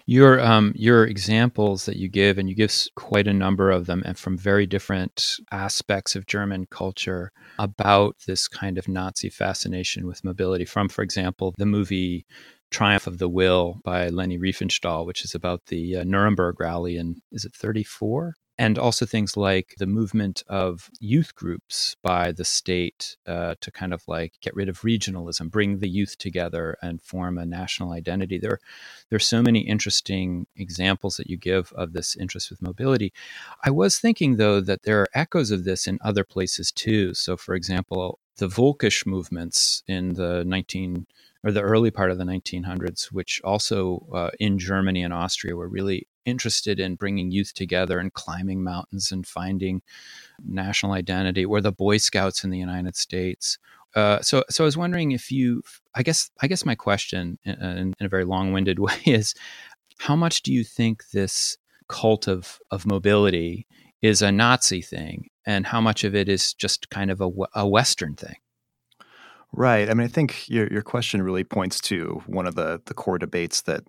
Your 0.06 0.40
um, 0.40 0.72
your 0.74 1.04
examples 1.04 1.86
that 1.86 1.96
you 1.96 2.08
give, 2.08 2.38
and 2.38 2.48
you 2.48 2.54
give 2.54 2.72
quite 2.94 3.26
a 3.26 3.32
number 3.32 3.70
of 3.70 3.86
them, 3.86 4.02
and 4.04 4.18
from 4.18 4.38
very 4.38 4.66
different 4.66 5.36
aspects 5.50 6.14
of 6.14 6.26
German 6.26 6.66
culture 6.70 7.32
about 7.58 8.16
this 8.26 8.48
kind 8.48 8.78
of 8.78 8.88
Nazi 8.88 9.30
fascination 9.30 10.06
with 10.06 10.24
mobility. 10.24 10.64
From, 10.64 10.88
for 10.88 11.02
example, 11.02 11.54
the 11.58 11.66
movie 11.66 12.26
Triumph 12.70 13.06
of 13.06 13.18
the 13.18 13.28
Will 13.28 13.80
by 13.84 14.08
Leni 14.08 14.38
Riefenstahl, 14.38 15.04
which 15.04 15.24
is 15.24 15.34
about 15.34 15.66
the 15.66 15.98
uh, 15.98 16.04
Nuremberg 16.04 16.58
rally 16.58 16.96
in, 16.96 17.20
is 17.30 17.44
it 17.44 17.54
34? 17.54 18.34
And 18.62 18.78
also 18.78 19.04
things 19.04 19.36
like 19.36 19.74
the 19.78 19.88
movement 19.88 20.44
of 20.46 20.88
youth 21.00 21.34
groups 21.34 21.96
by 22.00 22.30
the 22.30 22.44
state 22.44 23.16
uh, 23.26 23.56
to 23.60 23.72
kind 23.72 23.92
of 23.92 24.04
like 24.06 24.34
get 24.40 24.54
rid 24.54 24.68
of 24.68 24.82
regionalism, 24.82 25.50
bring 25.50 25.80
the 25.80 25.88
youth 25.88 26.16
together, 26.16 26.76
and 26.80 27.02
form 27.02 27.38
a 27.38 27.44
national 27.44 27.90
identity. 27.90 28.38
There, 28.38 28.60
are 29.10 29.18
so 29.18 29.42
many 29.42 29.62
interesting 29.62 30.46
examples 30.54 31.16
that 31.16 31.28
you 31.28 31.36
give 31.36 31.72
of 31.72 31.92
this 31.92 32.14
interest 32.14 32.50
with 32.50 32.62
mobility. 32.62 33.12
I 33.64 33.70
was 33.70 33.98
thinking 33.98 34.36
though 34.36 34.60
that 34.60 34.84
there 34.84 35.00
are 35.00 35.08
echoes 35.12 35.50
of 35.50 35.64
this 35.64 35.88
in 35.88 35.98
other 36.00 36.22
places 36.22 36.70
too. 36.70 37.14
So, 37.14 37.36
for 37.36 37.56
example, 37.56 38.20
the 38.36 38.46
Volkisch 38.46 39.04
movements 39.04 39.82
in 39.88 40.12
the 40.12 40.44
19 40.44 41.08
or 41.42 41.50
the 41.50 41.62
early 41.62 41.90
part 41.90 42.12
of 42.12 42.18
the 42.18 42.24
1900s, 42.24 43.06
which 43.06 43.40
also 43.42 44.06
uh, 44.14 44.30
in 44.38 44.56
Germany 44.60 45.02
and 45.02 45.12
Austria 45.12 45.56
were 45.56 45.68
really 45.68 46.06
interested 46.24 46.80
in 46.80 46.96
bringing 46.96 47.30
youth 47.30 47.54
together 47.54 47.98
and 47.98 48.12
climbing 48.12 48.62
mountains 48.62 49.12
and 49.12 49.26
finding 49.26 49.82
national 50.44 50.92
identity, 50.92 51.44
or 51.44 51.60
the 51.60 51.72
Boy 51.72 51.96
Scouts 51.98 52.44
in 52.44 52.50
the 52.50 52.58
United 52.58 52.96
States. 52.96 53.58
Uh, 53.94 54.20
so, 54.20 54.42
so 54.48 54.64
I 54.64 54.66
was 54.66 54.76
wondering 54.76 55.12
if 55.12 55.30
you, 55.30 55.62
I 55.94 56.02
guess, 56.02 56.30
I 56.40 56.46
guess 56.46 56.64
my 56.64 56.74
question 56.74 57.38
in, 57.44 57.54
in, 57.54 57.94
in 57.98 58.06
a 58.06 58.08
very 58.08 58.24
long-winded 58.24 58.78
way 58.78 58.96
is, 59.04 59.34
how 59.98 60.16
much 60.16 60.42
do 60.42 60.52
you 60.52 60.64
think 60.64 61.10
this 61.10 61.58
cult 61.88 62.26
of 62.26 62.58
of 62.70 62.86
mobility 62.86 63.66
is 64.00 64.22
a 64.22 64.32
Nazi 64.32 64.82
thing, 64.82 65.28
and 65.46 65.66
how 65.66 65.80
much 65.80 66.04
of 66.04 66.14
it 66.14 66.28
is 66.28 66.54
just 66.54 66.90
kind 66.90 67.10
of 67.10 67.20
a, 67.20 67.30
a 67.54 67.68
Western 67.68 68.14
thing? 68.14 68.36
Right. 69.52 69.90
I 69.90 69.94
mean, 69.94 70.06
I 70.06 70.08
think 70.08 70.48
your 70.48 70.66
your 70.72 70.82
question 70.82 71.22
really 71.22 71.44
points 71.44 71.80
to 71.82 72.22
one 72.26 72.46
of 72.46 72.54
the 72.54 72.80
the 72.86 72.94
core 72.94 73.18
debates 73.18 73.62
that 73.62 73.84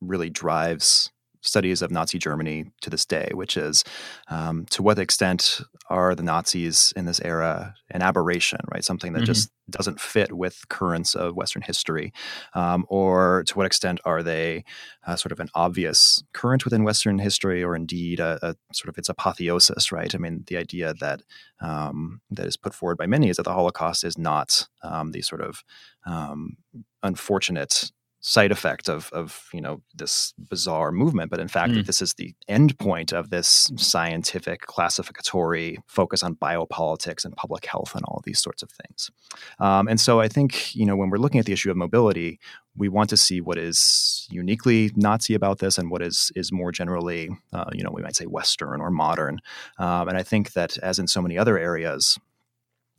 really 0.00 0.30
drives 0.30 1.10
studies 1.42 1.82
of 1.82 1.90
Nazi 1.90 2.18
Germany 2.18 2.66
to 2.82 2.90
this 2.90 3.04
day, 3.04 3.30
which 3.32 3.56
is 3.56 3.84
um, 4.28 4.66
to 4.70 4.82
what 4.82 4.98
extent 4.98 5.60
are 5.88 6.14
the 6.14 6.22
Nazis 6.22 6.92
in 6.96 7.06
this 7.06 7.20
era 7.20 7.74
an 7.90 8.02
aberration, 8.02 8.60
right? 8.72 8.84
Something 8.84 9.12
that 9.14 9.20
mm-hmm. 9.20 9.26
just 9.26 9.50
doesn't 9.68 10.00
fit 10.00 10.32
with 10.32 10.68
currents 10.68 11.14
of 11.14 11.36
Western 11.36 11.62
history, 11.62 12.12
um, 12.54 12.84
or 12.88 13.44
to 13.46 13.56
what 13.56 13.66
extent 13.66 14.00
are 14.04 14.22
they 14.22 14.64
uh, 15.06 15.16
sort 15.16 15.32
of 15.32 15.40
an 15.40 15.48
obvious 15.54 16.22
current 16.32 16.64
within 16.64 16.84
Western 16.84 17.18
history, 17.18 17.62
or 17.62 17.74
indeed 17.74 18.20
a, 18.20 18.38
a, 18.42 18.56
sort 18.72 18.88
of 18.88 18.98
its 18.98 19.08
apotheosis, 19.08 19.90
right? 19.90 20.14
I 20.14 20.18
mean, 20.18 20.44
the 20.46 20.56
idea 20.56 20.94
that 21.00 21.22
um, 21.60 22.20
that 22.30 22.46
is 22.46 22.56
put 22.56 22.74
forward 22.74 22.98
by 22.98 23.06
many 23.06 23.28
is 23.28 23.36
that 23.36 23.44
the 23.44 23.54
Holocaust 23.54 24.04
is 24.04 24.16
not 24.16 24.68
um, 24.82 25.12
the 25.12 25.22
sort 25.22 25.40
of 25.40 25.62
um, 26.06 26.56
unfortunate 27.02 27.90
side 28.22 28.52
effect 28.52 28.88
of 28.88 29.10
of 29.12 29.48
you 29.52 29.60
know 29.60 29.82
this 29.94 30.34
bizarre 30.38 30.92
movement, 30.92 31.30
but 31.30 31.40
in 31.40 31.48
fact, 31.48 31.72
mm. 31.72 31.86
this 31.86 32.02
is 32.02 32.14
the 32.14 32.34
end 32.48 32.78
point 32.78 33.12
of 33.12 33.30
this 33.30 33.70
scientific 33.76 34.62
classificatory 34.62 35.78
focus 35.86 36.22
on 36.22 36.36
biopolitics 36.36 37.24
and 37.24 37.34
public 37.36 37.64
health 37.66 37.94
and 37.94 38.04
all 38.04 38.18
of 38.18 38.24
these 38.24 38.40
sorts 38.40 38.62
of 38.62 38.70
things. 38.70 39.10
Um, 39.58 39.88
and 39.88 39.98
so, 39.98 40.20
I 40.20 40.28
think 40.28 40.74
you 40.74 40.84
know 40.84 40.96
when 40.96 41.10
we're 41.10 41.18
looking 41.18 41.40
at 41.40 41.46
the 41.46 41.52
issue 41.52 41.70
of 41.70 41.76
mobility, 41.76 42.38
we 42.76 42.88
want 42.88 43.10
to 43.10 43.16
see 43.16 43.40
what 43.40 43.58
is 43.58 44.26
uniquely 44.30 44.90
Nazi 44.96 45.34
about 45.34 45.58
this 45.58 45.78
and 45.78 45.90
what 45.90 46.02
is 46.02 46.30
is 46.36 46.52
more 46.52 46.72
generally, 46.72 47.30
uh, 47.52 47.64
you 47.72 47.82
know, 47.82 47.90
we 47.92 48.02
might 48.02 48.16
say 48.16 48.26
Western 48.26 48.80
or 48.80 48.90
modern. 48.90 49.38
Um, 49.78 50.08
and 50.08 50.16
I 50.16 50.22
think 50.22 50.52
that, 50.52 50.78
as 50.78 50.98
in 50.98 51.06
so 51.06 51.22
many 51.22 51.38
other 51.38 51.58
areas, 51.58 52.18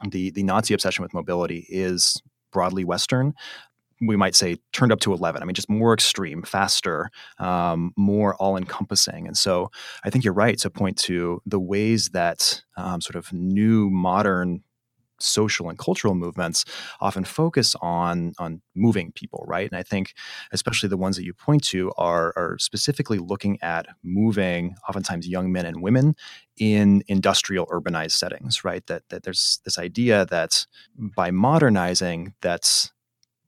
the 0.09 0.31
the 0.31 0.43
Nazi 0.43 0.73
obsession 0.73 1.03
with 1.03 1.13
mobility 1.13 1.65
is 1.69 2.21
broadly 2.51 2.83
Western, 2.83 3.33
we 4.01 4.15
might 4.15 4.35
say 4.35 4.57
turned 4.73 4.91
up 4.91 4.99
to 4.99 5.13
11 5.13 5.41
i 5.41 5.45
mean 5.45 5.53
just 5.53 5.69
more 5.69 5.93
extreme 5.93 6.43
faster 6.43 7.09
um, 7.39 7.93
more 7.97 8.35
all-encompassing. 8.35 9.27
And 9.27 9.37
so 9.37 9.71
i 10.03 10.09
think 10.09 10.23
you're 10.23 10.33
right 10.33 10.57
to 10.59 10.69
point 10.69 10.97
to 10.99 11.41
the 11.45 11.59
ways 11.59 12.09
that 12.09 12.61
um, 12.77 13.01
sort 13.01 13.15
of 13.15 13.31
new 13.31 13.89
modern 13.89 14.63
social 15.19 15.69
and 15.69 15.77
cultural 15.77 16.15
movements 16.15 16.65
often 16.99 17.23
focus 17.23 17.75
on 17.81 18.33
on 18.39 18.61
moving 18.75 19.11
people 19.11 19.43
right? 19.47 19.69
And 19.69 19.77
i 19.77 19.83
think 19.83 20.13
especially 20.51 20.89
the 20.89 20.97
ones 20.97 21.15
that 21.15 21.23
you 21.23 21.33
point 21.33 21.63
to 21.65 21.91
are 21.97 22.33
are 22.35 22.57
specifically 22.59 23.19
looking 23.19 23.57
at 23.61 23.85
moving 24.03 24.75
oftentimes 24.87 25.27
young 25.27 25.51
men 25.51 25.65
and 25.65 25.81
women 25.81 26.15
in 26.57 27.03
industrial 27.07 27.67
urbanized 27.67 28.13
settings 28.13 28.63
right? 28.63 28.85
That 28.87 29.03
that 29.09 29.23
there's 29.23 29.59
this 29.63 29.77
idea 29.77 30.25
that 30.27 30.65
by 31.15 31.31
modernizing 31.31 32.33
that's 32.41 32.91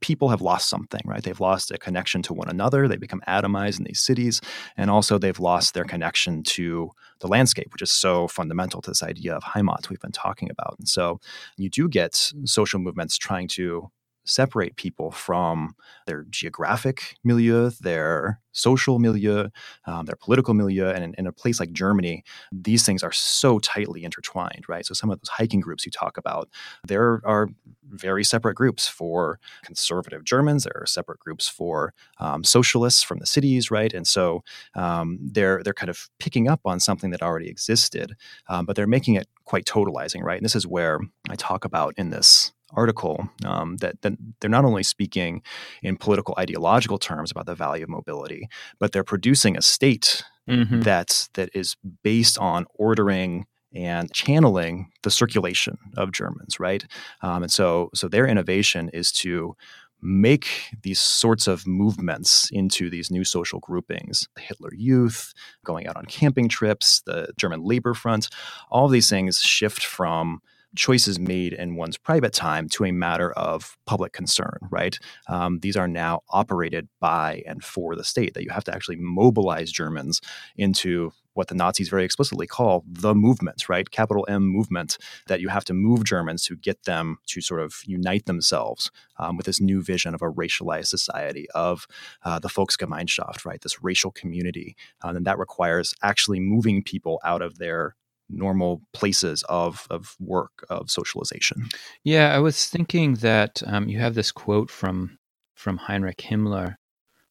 people 0.03 0.27
have 0.27 0.41
lost 0.41 0.69
something, 0.69 0.99
right? 1.05 1.23
They've 1.23 1.39
lost 1.39 1.71
a 1.71 1.77
connection 1.77 2.21
to 2.23 2.33
one 2.33 2.49
another. 2.49 2.89
They 2.89 2.97
become 2.97 3.21
atomized 3.25 3.79
in 3.79 3.85
these 3.85 4.01
cities. 4.01 4.41
And 4.75 4.91
also, 4.91 5.17
they've 5.17 5.39
lost 5.39 5.73
their 5.73 5.85
connection 5.85 6.43
to 6.43 6.91
the 7.21 7.29
landscape, 7.29 7.71
which 7.71 7.81
is 7.81 7.91
so 7.91 8.27
fundamental 8.27 8.81
to 8.81 8.91
this 8.91 9.01
idea 9.01 9.33
of 9.33 9.43
Heimat 9.43 9.89
we've 9.89 10.01
been 10.01 10.11
talking 10.11 10.51
about. 10.51 10.75
And 10.77 10.89
so, 10.89 11.21
you 11.55 11.69
do 11.69 11.87
get 11.87 12.33
social 12.43 12.81
movements 12.81 13.17
trying 13.17 13.47
to 13.49 13.89
separate 14.25 14.75
people 14.75 15.11
from 15.11 15.75
their 16.05 16.25
geographic 16.29 17.15
milieu, 17.23 17.71
their 17.81 18.39
social 18.53 18.99
milieu, 18.99 19.49
um, 19.85 20.05
their 20.05 20.15
political 20.15 20.53
milieu. 20.53 20.87
And 20.87 21.03
in, 21.03 21.13
in, 21.17 21.27
a 21.27 21.31
place 21.31 21.59
like 21.59 21.73
Germany, 21.73 22.23
these 22.51 22.85
things 22.85 23.03
are 23.03 23.11
so 23.11 23.59
tightly 23.59 24.03
intertwined, 24.03 24.65
right? 24.67 24.85
So 24.85 24.93
some 24.93 25.09
of 25.09 25.19
those 25.19 25.29
hiking 25.29 25.59
groups 25.59 25.85
you 25.85 25.91
talk 25.91 26.17
about, 26.17 26.49
there 26.87 27.21
are 27.25 27.49
very 27.89 28.23
separate 28.23 28.55
groups 28.55 28.87
for 28.87 29.39
conservative 29.63 30.23
Germans. 30.23 30.63
There 30.63 30.81
are 30.81 30.85
separate 30.85 31.19
groups 31.19 31.47
for 31.47 31.93
um, 32.19 32.43
socialists 32.43 33.03
from 33.03 33.19
the 33.19 33.25
cities, 33.25 33.71
right? 33.71 33.93
And 33.93 34.07
so 34.07 34.43
um, 34.75 35.19
they're 35.21 35.61
they're 35.63 35.73
kind 35.73 35.89
of 35.89 36.09
picking 36.19 36.47
up 36.47 36.61
on 36.65 36.79
something 36.79 37.11
that 37.11 37.21
already 37.21 37.49
existed, 37.49 38.15
um, 38.47 38.65
but 38.65 38.75
they're 38.75 38.87
making 38.87 39.15
it 39.15 39.27
quite 39.45 39.65
totalizing, 39.65 40.21
right? 40.21 40.37
And 40.37 40.45
this 40.45 40.55
is 40.55 40.67
where 40.67 40.99
I 41.29 41.35
talk 41.35 41.65
about 41.65 41.93
in 41.97 42.09
this 42.09 42.51
article 42.75 43.29
um, 43.45 43.77
that, 43.77 44.01
that 44.01 44.13
they're 44.39 44.49
not 44.49 44.65
only 44.65 44.83
speaking 44.83 45.41
in 45.81 45.97
political 45.97 46.35
ideological 46.37 46.97
terms 46.97 47.31
about 47.31 47.45
the 47.45 47.55
value 47.55 47.83
of 47.83 47.89
mobility, 47.89 48.47
but 48.79 48.91
they're 48.91 49.03
producing 49.03 49.57
a 49.57 49.61
state 49.61 50.23
mm-hmm. 50.49 50.81
that 50.81 51.29
that 51.33 51.49
is 51.53 51.75
based 52.03 52.37
on 52.37 52.65
ordering 52.75 53.45
and 53.75 54.11
channeling 54.13 54.91
the 55.01 55.09
circulation 55.09 55.77
of 55.97 56.11
Germans, 56.11 56.59
right? 56.59 56.85
Um, 57.21 57.43
and 57.43 57.51
so, 57.51 57.89
so 57.95 58.07
their 58.07 58.27
innovation 58.27 58.89
is 58.93 59.11
to 59.13 59.55
make 60.03 60.73
these 60.83 60.99
sorts 60.99 61.47
of 61.47 61.65
movements 61.65 62.49
into 62.51 62.89
these 62.89 63.09
new 63.09 63.23
social 63.23 63.59
groupings 63.59 64.27
the 64.35 64.41
Hitler 64.41 64.71
Youth, 64.73 65.33
going 65.65 65.87
out 65.87 65.95
on 65.95 66.05
camping 66.05 66.49
trips, 66.49 67.01
the 67.05 67.29
German 67.37 67.63
Labor 67.63 67.93
Front, 67.93 68.29
all 68.69 68.85
of 68.85 68.91
these 68.91 69.09
things 69.09 69.39
shift 69.39 69.83
from 69.83 70.41
choices 70.75 71.19
made 71.19 71.53
in 71.53 71.75
one's 71.75 71.97
private 71.97 72.33
time 72.33 72.67
to 72.69 72.85
a 72.85 72.91
matter 72.91 73.31
of 73.33 73.77
public 73.85 74.13
concern, 74.13 74.57
right? 74.69 74.97
Um, 75.27 75.59
these 75.59 75.77
are 75.77 75.87
now 75.87 76.21
operated 76.29 76.87
by 76.99 77.43
and 77.45 77.63
for 77.63 77.95
the 77.95 78.03
state, 78.03 78.33
that 78.33 78.43
you 78.43 78.49
have 78.49 78.63
to 78.65 78.73
actually 78.73 78.97
mobilize 78.97 79.71
Germans 79.71 80.21
into 80.55 81.11
what 81.33 81.47
the 81.47 81.55
Nazis 81.55 81.89
very 81.89 82.05
explicitly 82.05 82.47
call 82.47 82.83
the 82.87 83.15
movement, 83.15 83.67
right? 83.67 83.89
Capital 83.89 84.25
M 84.29 84.43
movement, 84.43 84.97
that 85.27 85.41
you 85.41 85.49
have 85.49 85.65
to 85.65 85.73
move 85.73 86.03
Germans 86.03 86.45
to 86.45 86.55
get 86.55 86.83
them 86.83 87.17
to 87.27 87.41
sort 87.41 87.61
of 87.61 87.81
unite 87.85 88.25
themselves 88.25 88.91
um, 89.17 89.37
with 89.37 89.45
this 89.45 89.59
new 89.59 89.81
vision 89.81 90.13
of 90.13 90.21
a 90.21 90.31
racialized 90.31 90.87
society, 90.87 91.47
of 91.55 91.87
uh, 92.23 92.39
the 92.39 92.49
Volksgemeinschaft, 92.49 93.45
right? 93.45 93.61
This 93.61 93.83
racial 93.83 94.11
community. 94.11 94.75
Um, 95.01 95.17
and 95.17 95.25
that 95.25 95.39
requires 95.39 95.93
actually 96.03 96.39
moving 96.39 96.83
people 96.83 97.19
out 97.23 97.41
of 97.41 97.57
their 97.57 97.95
normal 98.29 98.81
places 98.93 99.43
of 99.49 99.87
of 99.89 100.15
work 100.19 100.65
of 100.69 100.89
socialization. 100.89 101.69
Yeah, 102.03 102.35
I 102.35 102.39
was 102.39 102.67
thinking 102.67 103.15
that 103.15 103.61
um, 103.65 103.87
you 103.89 103.99
have 103.99 104.15
this 104.15 104.31
quote 104.31 104.69
from 104.69 105.17
from 105.55 105.77
Heinrich 105.77 106.17
Himmler. 106.17 106.75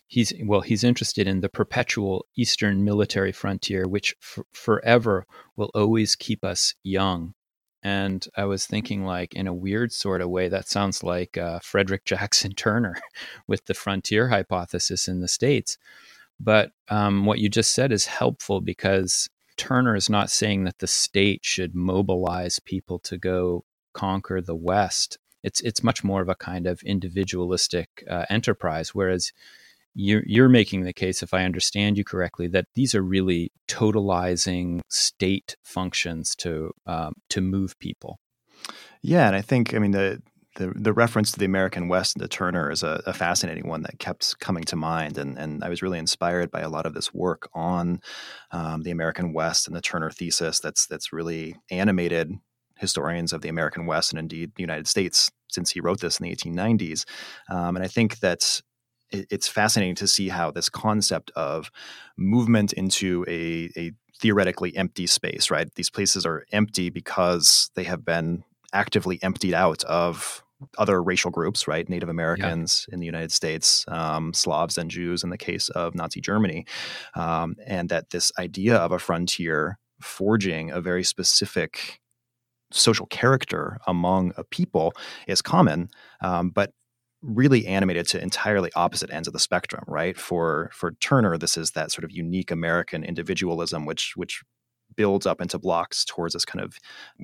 He's 0.07 0.33
well, 0.45 0.61
he's 0.61 0.85
interested 0.85 1.27
in 1.27 1.41
the 1.41 1.49
perpetual 1.49 2.27
Eastern 2.37 2.85
military 2.85 3.33
frontier, 3.33 3.89
which 3.89 4.15
f- 4.23 4.45
forever 4.53 5.27
will 5.57 5.71
always 5.75 6.17
keep 6.17 6.45
us 6.45 6.75
young. 6.83 7.35
And 7.83 8.25
I 8.37 8.45
was 8.45 8.65
thinking, 8.65 9.05
like, 9.05 9.35
in 9.35 9.49
a 9.49 9.55
weird 9.55 9.91
sort 9.93 10.21
of 10.21 10.31
way, 10.31 10.49
that 10.49 10.69
sounds 10.69 11.03
like 11.03 11.37
uh, 11.37 11.59
Frederick 11.61 12.05
Jackson 12.05 12.53
Turner 12.57 12.97
with 13.49 13.65
the 13.65 13.75
frontier 13.75 14.29
hypothesis 14.29 15.09
in 15.09 15.21
the 15.21 15.29
States. 15.29 15.79
But 16.39 16.73
um, 16.89 17.25
what 17.25 17.39
you 17.39 17.49
just 17.49 17.73
said 17.73 17.93
is 17.93 18.07
helpful 18.07 18.61
because 18.61 19.29
Turner 19.57 19.97
is 19.97 20.11
not 20.11 20.31
saying 20.31 20.65
that 20.65 20.79
the 20.79 20.87
state 20.87 21.41
should 21.45 21.75
mobilize 21.75 22.59
people 22.59 22.99
to 23.01 23.19
go 23.19 23.65
conquer 23.93 24.41
the 24.41 24.55
West. 24.55 25.19
It's 25.43 25.61
it's 25.61 25.83
much 25.83 26.05
more 26.05 26.23
of 26.23 26.29
a 26.29 26.35
kind 26.35 26.67
of 26.67 26.83
individualistic 26.83 28.05
uh, 28.09 28.27
enterprise. 28.31 28.95
Whereas 28.95 29.33
you're, 29.95 30.23
you're 30.25 30.49
making 30.49 30.85
the 30.85 30.93
case, 30.93 31.23
if 31.23 31.35
I 31.35 31.45
understand 31.45 31.99
you 31.99 32.05
correctly, 32.05 32.49
that 32.49 32.67
these 32.75 32.95
are 32.95 33.03
really 33.03 33.53
totalizing 33.69 34.81
state 34.89 35.57
functions 35.63 36.35
to 36.37 36.73
um, 36.87 37.15
to 37.31 37.41
move 37.41 37.79
people. 37.79 38.19
Yeah, 39.03 39.27
and 39.27 39.37
I 39.37 39.43
think 39.43 39.75
I 39.75 39.79
mean 39.79 39.91
the 39.91 40.23
the 40.57 40.73
the 40.75 40.93
reference 40.93 41.33
to 41.33 41.39
the 41.39 41.45
American 41.45 41.89
West 41.89 42.17
and 42.17 42.23
to 42.23 42.29
Turner 42.29 42.71
is 42.71 42.83
a, 42.83 43.03
a, 43.07 43.13
fascinating 43.13 43.69
one 43.69 43.83
that 43.83 43.99
kept 43.99 44.39
coming 44.39 44.65
to 44.65 44.77
mind, 44.77 45.19
and 45.19 45.39
and 45.39 45.65
I 45.65 45.69
was 45.69 45.83
really 45.83 45.99
inspired 45.99 46.51
by 46.51 46.61
a 46.61 46.69
lot 46.69 46.87
of 46.87 46.95
this 46.95 47.13
work 47.15 47.49
on 47.55 48.01
um, 48.51 48.83
the 48.83 48.91
American 48.91 49.33
West 49.33 49.67
and 49.67 49.77
the 49.77 49.81
Turner 49.81 50.11
thesis. 50.11 50.61
That's 50.61 50.87
that's 50.87 51.13
really 51.13 51.57
animated 51.71 52.33
historians 52.79 53.33
of 53.33 53.41
the 53.41 53.49
American 53.49 53.87
West 53.87 54.13
and 54.13 54.19
indeed 54.19 54.53
the 54.57 54.63
United 54.63 54.89
States 54.89 55.31
since 55.49 55.71
he 55.71 55.81
wrote 55.81 56.01
this 56.01 56.19
in 56.19 56.25
the 56.25 56.35
1890s. 56.35 57.05
Um, 57.49 57.77
and 57.77 57.85
I 57.85 57.89
think 57.89 58.19
that 58.21 58.61
it's 59.13 59.47
fascinating 59.47 59.95
to 59.97 60.09
see 60.09 60.31
how 60.31 60.51
this 60.51 60.69
concept 60.69 61.31
of 61.37 61.71
movement 62.17 62.73
into 62.73 63.25
a, 63.29 63.71
a 63.77 63.93
theoretically 64.19 64.75
empty 64.77 65.07
space, 65.07 65.51
right? 65.51 65.73
These 65.75 65.91
places 65.91 66.25
are 66.25 66.47
empty 66.51 66.89
because 66.91 67.71
they 67.75 67.85
have 67.85 68.05
been 68.05 68.45
actively 68.73 69.19
emptied 69.23 69.55
out 69.55 69.85
of 69.85 70.43
other 70.79 71.03
racial 71.03 71.31
groups, 71.31 71.67
right? 71.67 71.89
Native 71.89 72.09
Americans 72.09 72.87
yeah. 72.89 72.95
in 72.95 73.01
the 73.01 73.07
United 73.07 73.33
States, 73.33 73.85
um, 73.89 74.33
Slavs 74.33 74.79
and 74.79 74.91
Jews 74.91 75.25
in 75.25 75.31
the 75.31 75.39
case 75.39 75.69
of 75.71 75.95
Nazi 75.95 76.21
Germany, 76.21 76.67
um, 77.15 77.57
and 77.67 77.89
that 77.89 78.11
this 78.11 78.31
idea 78.39 78.77
of 78.77 78.93
a 78.93 78.99
frontier 78.99 79.79
forging 80.01 80.71
a 80.71 80.81
very 80.81 81.05
specific 81.05 82.01
social 82.71 83.07
character 83.07 83.79
among 83.87 84.33
a 84.37 84.45
people 84.45 84.93
is 85.27 85.43
common, 85.43 85.89
um, 86.21 86.51
but 86.51 86.73
really 87.23 87.67
animated 87.67 88.07
to 88.09 88.21
entirely 88.21 88.71
opposite 88.75 89.13
ends 89.13 89.29
of 89.29 89.33
the 89.33 89.39
spectrum 89.39 89.85
right 89.87 90.19
for 90.19 90.71
for 90.75 90.91
turner 90.95 91.39
this 91.39 91.57
is 91.57 91.71
that 91.71 91.93
sort 91.93 92.03
of 92.03 92.11
unique 92.11 92.51
american 92.51 93.05
individualism 93.05 93.87
which 93.87 94.15
which 94.17 94.43
builds 94.97 95.25
up 95.25 95.41
into 95.41 95.57
blocks 95.57 96.05
towards 96.05 96.35
this 96.35 96.45
kind 96.45 96.65
of 96.65 96.77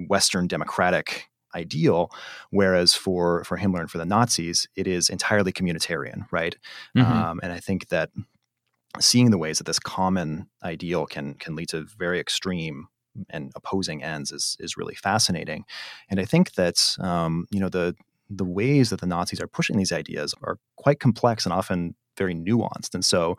western 0.07 0.47
democratic 0.47 1.29
ideal 1.55 2.11
whereas 2.51 2.95
for 2.95 3.45
for 3.45 3.59
himmler 3.59 3.81
and 3.81 3.91
for 3.91 3.99
the 3.99 4.05
nazis 4.05 4.67
it 4.77 4.87
is 4.87 5.09
entirely 5.09 5.53
communitarian 5.53 6.27
right? 6.31 6.57
Mm-hmm. 6.97 7.11
um, 7.11 7.41
and 7.43 7.53
i 7.53 7.61
think 7.61 7.89
that 7.89 8.11
seeing 9.01 9.31
the 9.31 9.39
ways 9.39 9.59
that 9.59 9.65
this 9.65 9.79
common 9.79 10.49
ideal 10.63 11.07
can 11.07 11.35
can 11.35 11.55
lead 11.55 11.69
to 11.71 11.85
very 11.99 12.19
extreme 12.21 12.89
and 13.31 13.53
opposing 13.55 14.03
ends 14.03 14.33
is 14.33 14.57
is 14.61 14.77
really 14.77 14.95
fascinating. 14.95 15.65
And 16.11 16.21
i 16.21 16.25
think 16.25 16.53
that 16.55 16.97
um, 17.01 17.47
you 17.51 17.61
know 17.61 17.69
the 17.69 17.95
the 18.31 18.45
ways 18.45 18.91
that 18.91 19.01
the 19.01 19.07
nazis 19.07 19.41
are 19.41 19.47
pushing 19.47 19.77
these 19.77 19.93
ideas 19.93 20.35
are 20.43 20.59
quite 20.77 21.01
complex 21.01 21.47
and 21.47 21.53
often 21.53 21.95
very 22.17 22.35
nuanced. 22.35 22.95
And 22.95 23.05
so 23.05 23.39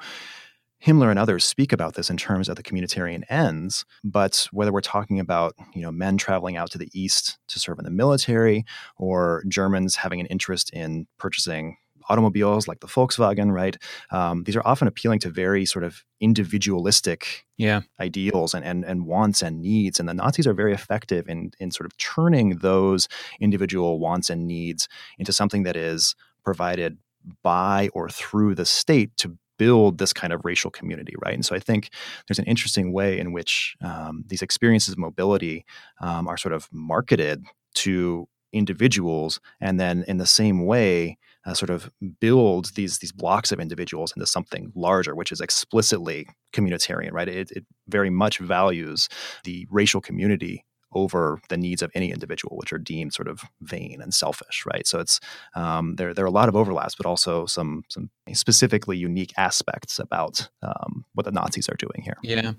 Himmler 0.86 1.10
and 1.10 1.20
others 1.20 1.44
speak 1.44 1.74
about 1.74 1.96
this 1.96 2.10
in 2.10 2.18
terms 2.18 2.48
of 2.48 2.56
the 2.56 2.64
communitarian 2.64 3.24
ends, 3.30 3.86
but 4.04 4.48
whether 4.52 4.72
we're 4.72 4.82
talking 4.82 5.20
about 5.20 5.54
you 5.74 5.82
know 5.82 5.92
men 5.92 6.18
traveling 6.18 6.56
out 6.58 6.72
to 6.72 6.78
the 6.78 6.90
east 6.94 7.38
to 7.48 7.60
serve 7.60 7.80
in 7.80 7.86
the 7.86 7.92
military, 7.92 8.66
or 8.98 9.44
Germans 9.48 9.96
having 9.96 10.20
an 10.20 10.26
interest 10.28 10.70
in 10.72 11.08
purchasing 11.18 11.78
automobiles 12.10 12.68
like 12.68 12.80
the 12.80 12.88
Volkswagen, 12.88 13.52
right? 13.52 13.78
Um, 14.12 14.44
these 14.44 14.56
are 14.56 14.66
often 14.66 14.88
appealing 14.88 15.20
to 15.20 15.30
very 15.30 15.66
sort 15.66 15.84
of 15.84 16.04
individualistic 16.20 17.46
yeah. 17.58 17.82
ideals 18.00 18.54
and, 18.54 18.66
and, 18.66 18.84
and 18.84 19.06
wants 19.06 19.42
and 19.42 19.62
needs. 19.62 20.00
And 20.00 20.10
the 20.10 20.14
Nazis 20.14 20.48
are 20.48 20.54
very 20.54 20.74
effective 20.74 21.30
in, 21.30 21.52
in 21.60 21.72
sort 21.72 21.86
of 21.86 21.96
turning 21.98 22.58
those 22.58 23.08
individual 23.40 24.00
wants 24.00 24.30
and 24.30 24.48
needs 24.48 24.88
into 25.20 25.32
something 25.32 25.64
that 25.64 25.78
is 25.78 26.16
provided 26.44 26.98
by 27.44 27.90
or 27.94 28.10
through 28.10 28.56
the 28.56 28.66
state 28.66 29.16
to 29.18 29.38
build 29.60 30.00
this 30.00 30.14
kind 30.14 30.34
of 30.34 30.44
racial 30.44 30.72
community, 30.72 31.14
right? 31.24 31.36
And 31.36 31.46
so 31.46 31.56
I 31.56 31.60
think 31.60 31.92
there's 32.28 32.40
an 32.40 32.46
interesting 32.46 32.92
way 32.92 33.20
in 33.20 33.32
which 33.32 33.76
um, 33.82 34.24
these 34.26 34.42
experiences 34.42 34.94
of 34.94 34.98
mobility 34.98 35.66
um, 36.02 36.28
are 36.28 36.38
sort 36.38 36.54
of 36.54 36.68
marketed 36.72 37.44
to 37.76 38.28
individuals, 38.52 39.40
and 39.62 39.80
then 39.80 40.04
in 40.08 40.18
the 40.18 40.26
same 40.26 40.66
way, 40.66 41.20
uh, 41.46 41.54
sort 41.54 41.70
of 41.70 41.92
build 42.20 42.74
these 42.76 42.98
these 42.98 43.12
blocks 43.12 43.52
of 43.52 43.60
individuals 43.60 44.12
into 44.16 44.26
something 44.26 44.72
larger, 44.76 45.14
which 45.14 45.32
is 45.32 45.42
explicitly 45.42 46.28
communitarian, 46.52 47.12
right? 47.12 47.28
It, 47.28 47.52
it 47.52 47.66
very 47.88 48.10
much 48.10 48.40
values 48.40 49.08
the 49.44 49.68
racial 49.70 50.02
community 50.02 50.66
over 50.94 51.40
the 51.50 51.58
needs 51.58 51.82
of 51.82 51.92
any 51.94 52.12
individual, 52.12 52.58
which 52.58 52.74
are 52.74 52.78
deemed 52.78 53.14
sort 53.14 53.28
of 53.28 53.44
vain 53.62 54.02
and 54.02 54.14
selfish, 54.14 54.64
right? 54.66 54.88
So 54.88 55.00
it's 55.00 55.20
um, 55.56 55.96
there. 55.96 56.14
There 56.14 56.26
are 56.26 56.28
a 56.28 56.32
lot 56.32 56.50
of 56.50 56.56
overlaps, 56.56 56.96
but 56.96 57.06
also 57.06 57.46
some 57.46 57.84
some 57.90 58.10
specifically 58.34 58.98
unique 58.98 59.34
aspects 59.38 60.00
about 60.00 60.50
um, 60.62 61.06
what 61.14 61.26
the 61.26 61.32
Nazis 61.32 61.70
are 61.70 61.76
doing 61.76 62.02
here. 62.04 62.18
Yeah. 62.24 62.54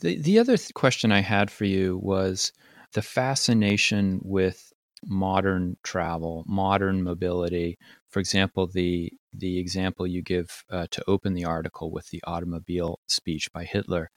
The 0.00 0.20
the 0.20 0.38
other 0.38 0.56
th- 0.56 0.74
question 0.74 1.12
I 1.12 1.20
had 1.20 1.50
for 1.50 1.64
you 1.64 1.98
was 2.02 2.52
the 2.92 3.02
fascination 3.02 4.20
with 4.22 4.72
modern 5.04 5.76
travel, 5.82 6.44
modern 6.46 7.02
mobility. 7.02 7.78
For 8.10 8.20
example, 8.20 8.66
the 8.66 9.12
the 9.32 9.58
example 9.58 10.06
you 10.06 10.22
give 10.22 10.64
uh, 10.70 10.86
to 10.90 11.02
open 11.08 11.34
the 11.34 11.44
article 11.44 11.90
with 11.90 12.08
the 12.10 12.22
automobile 12.24 13.00
speech 13.06 13.50
by 13.52 13.64
Hitler 13.64 14.10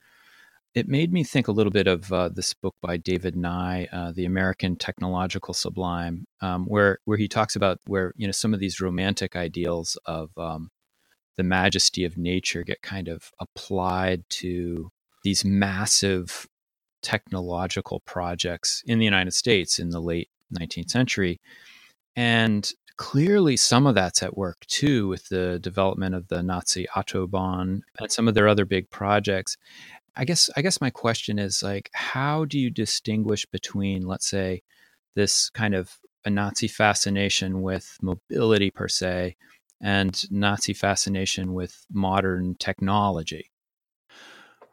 it 0.76 0.88
made 0.88 1.10
me 1.10 1.24
think 1.24 1.48
a 1.48 1.52
little 1.52 1.72
bit 1.72 1.86
of 1.86 2.12
uh, 2.12 2.28
this 2.28 2.52
book 2.52 2.74
by 2.82 2.98
David 2.98 3.34
Nye, 3.34 3.88
uh, 3.90 4.12
"The 4.12 4.26
American 4.26 4.76
Technological 4.76 5.54
Sublime," 5.54 6.26
um, 6.42 6.66
where 6.66 6.98
where 7.06 7.16
he 7.16 7.28
talks 7.28 7.56
about 7.56 7.80
where 7.86 8.12
you 8.16 8.28
know 8.28 8.32
some 8.32 8.52
of 8.52 8.60
these 8.60 8.80
romantic 8.80 9.34
ideals 9.34 9.98
of 10.04 10.30
um, 10.36 10.68
the 11.38 11.42
majesty 11.42 12.04
of 12.04 12.18
nature 12.18 12.62
get 12.62 12.82
kind 12.82 13.08
of 13.08 13.30
applied 13.40 14.24
to 14.28 14.90
these 15.24 15.46
massive 15.46 16.46
technological 17.02 18.00
projects 18.00 18.82
in 18.86 18.98
the 18.98 19.04
United 19.06 19.32
States 19.32 19.78
in 19.78 19.88
the 19.88 20.00
late 20.00 20.28
19th 20.60 20.90
century, 20.90 21.40
and 22.14 22.74
clearly 22.96 23.56
some 23.56 23.86
of 23.86 23.94
that's 23.94 24.22
at 24.22 24.36
work 24.36 24.64
too 24.66 25.08
with 25.08 25.28
the 25.28 25.58
development 25.58 26.14
of 26.14 26.28
the 26.28 26.42
Nazi 26.42 26.86
Autobahn 26.94 27.80
and 27.98 28.12
some 28.12 28.28
of 28.28 28.34
their 28.34 28.48
other 28.48 28.64
big 28.64 28.90
projects. 28.90 29.56
I 30.16 30.24
guess 30.24 30.48
I 30.56 30.62
guess 30.62 30.80
my 30.80 30.90
question 30.90 31.38
is 31.38 31.62
like 31.62 31.90
how 31.92 32.44
do 32.46 32.58
you 32.58 32.70
distinguish 32.70 33.44
between 33.46 34.06
let's 34.06 34.26
say 34.26 34.62
this 35.14 35.50
kind 35.50 35.74
of 35.74 35.98
a 36.24 36.30
Nazi 36.30 36.68
fascination 36.68 37.62
with 37.62 37.96
mobility 38.00 38.70
per 38.70 38.88
se 38.88 39.36
and 39.80 40.30
Nazi 40.30 40.72
fascination 40.72 41.52
with 41.52 41.84
modern 41.92 42.54
technology? 42.54 43.50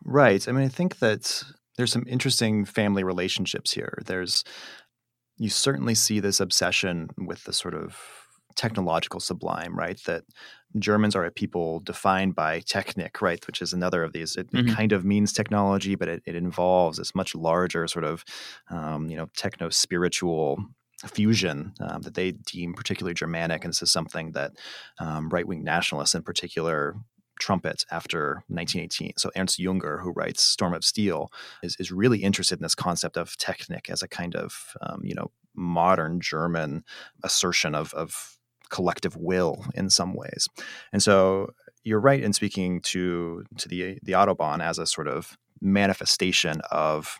Right. 0.06 0.48
I 0.48 0.52
mean 0.54 0.66
I 0.66 0.70
think 0.70 1.00
that 1.00 1.44
there's 1.76 1.92
some 1.92 2.06
interesting 2.08 2.66
family 2.66 3.04
relationships 3.04 3.74
here. 3.74 4.02
There's 4.06 4.44
you 5.38 5.50
certainly 5.50 5.96
see 5.96 6.20
this 6.20 6.40
obsession 6.40 7.10
with 7.18 7.44
the 7.44 7.54
sort 7.54 7.74
of 7.74 7.98
technological 8.56 9.20
sublime, 9.20 9.78
right? 9.78 10.00
That 10.06 10.24
Germans 10.78 11.16
are 11.16 11.26
a 11.26 11.32
people 11.32 11.80
defined 11.82 12.36
by 12.36 12.62
Technik, 12.62 13.22
right? 13.22 13.46
Which 13.46 13.62
is 13.62 13.74
another 13.74 14.04
of 14.04 14.14
these. 14.14 14.36
It, 14.36 14.52
mm-hmm. 14.52 14.70
it 14.70 14.76
kind 14.76 14.92
of 14.92 15.06
means 15.06 15.34
technology, 15.34 15.96
but 15.96 16.08
it, 16.08 16.24
it, 16.26 16.36
involves 16.36 16.98
this 16.98 17.16
much 17.16 17.36
larger 17.36 17.88
sort 17.88 18.06
of, 18.06 18.24
um, 18.70 19.10
you 19.10 19.18
know, 19.18 19.28
techno 19.36 19.70
spiritual 19.70 20.64
fusion 21.08 21.74
um, 21.82 22.02
that 22.04 22.14
they 22.14 22.32
deem 22.32 22.74
particularly 22.74 23.14
Germanic. 23.14 23.64
And 23.64 23.74
this 23.74 23.82
is 23.82 23.92
something 23.92 24.32
that 24.32 24.54
um, 25.00 25.30
right 25.30 25.48
wing 25.48 25.64
nationalists 25.64 26.16
in 26.16 26.24
particular 26.24 26.96
trumpet 27.40 27.86
after 27.92 28.44
1918. 28.48 29.14
So 29.18 29.32
Ernst 29.36 29.60
Junger, 29.60 30.02
who 30.02 30.12
writes 30.12 30.44
Storm 30.44 30.74
of 30.74 30.86
Steel, 30.86 31.32
is, 31.62 31.76
is 31.80 31.92
really 31.92 32.20
interested 32.20 32.60
in 32.60 32.64
this 32.64 32.76
concept 32.76 33.18
of 33.18 33.38
Technik 33.38 33.90
as 33.90 34.02
a 34.02 34.08
kind 34.08 34.36
of, 34.36 34.76
um, 34.82 35.02
you 35.04 35.16
know, 35.16 35.32
modern 35.56 36.20
German 36.20 36.84
assertion 37.24 37.76
of, 37.76 37.94
of 37.94 38.38
collective 38.70 39.16
will 39.16 39.66
in 39.76 39.90
some 39.90 40.14
ways. 40.14 40.48
And 40.92 41.02
so 41.02 41.52
you're 41.84 42.00
right 42.00 42.24
in 42.24 42.34
speaking 42.34 42.82
to 42.82 43.44
to 43.58 43.68
the 43.68 44.00
the 44.04 44.14
Autobahn 44.14 44.64
as 44.64 44.80
a 44.80 44.88
sort 44.88 45.08
of 45.08 45.38
manifestation 45.62 46.62
of 46.72 47.20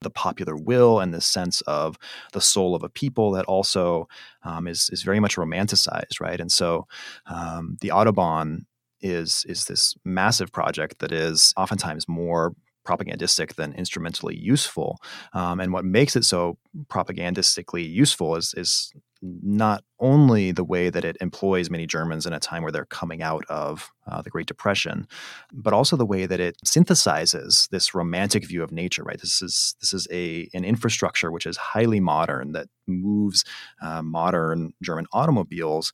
the 0.00 0.10
popular 0.10 0.56
will 0.56 1.00
and 1.00 1.12
this 1.12 1.26
sense 1.26 1.60
of 1.62 1.98
the 2.32 2.40
soul 2.40 2.74
of 2.74 2.82
a 2.82 2.88
people 2.88 3.32
that 3.32 3.44
also 3.46 4.08
um, 4.44 4.66
is 4.66 4.88
is 4.90 5.02
very 5.02 5.20
much 5.20 5.36
romanticized, 5.36 6.20
right? 6.20 6.40
And 6.40 6.52
so 6.52 6.86
um, 7.26 7.76
the 7.80 7.88
Autobahn 7.88 8.64
is 9.04 9.44
is 9.48 9.66
this 9.66 9.94
massive 10.04 10.50
project 10.50 10.98
that 10.98 11.12
is 11.12 11.52
oftentimes 11.56 12.08
more 12.08 12.54
propagandistic 12.84 13.54
than 13.54 13.72
instrumentally 13.74 14.36
useful. 14.36 14.98
Um, 15.32 15.58
and 15.60 15.72
what 15.72 15.84
makes 15.84 16.16
it 16.16 16.24
so 16.24 16.58
propagandistically 16.88 17.88
useful 17.88 18.36
is 18.36 18.54
is 18.56 18.92
not 19.22 19.82
only 20.00 20.52
the 20.52 20.64
way 20.64 20.90
that 20.90 21.04
it 21.04 21.16
employs 21.22 21.70
many 21.70 21.86
Germans 21.86 22.26
in 22.26 22.34
a 22.34 22.40
time 22.40 22.62
where 22.62 22.70
they're 22.70 22.84
coming 22.84 23.22
out 23.22 23.42
of 23.48 23.90
uh, 24.06 24.20
the 24.20 24.28
Great 24.28 24.46
Depression, 24.46 25.06
but 25.50 25.72
also 25.72 25.96
the 25.96 26.04
way 26.04 26.26
that 26.26 26.40
it 26.40 26.58
synthesizes 26.66 27.68
this 27.70 27.94
romantic 27.94 28.46
view 28.46 28.62
of 28.62 28.70
nature. 28.70 29.02
Right, 29.02 29.18
this 29.18 29.40
is 29.40 29.76
this 29.80 29.94
is 29.94 30.06
a 30.12 30.48
an 30.52 30.64
infrastructure 30.64 31.32
which 31.32 31.46
is 31.46 31.56
highly 31.56 32.00
modern 32.00 32.52
that 32.52 32.68
moves 32.86 33.44
uh, 33.80 34.02
modern 34.02 34.74
German 34.82 35.06
automobiles 35.12 35.92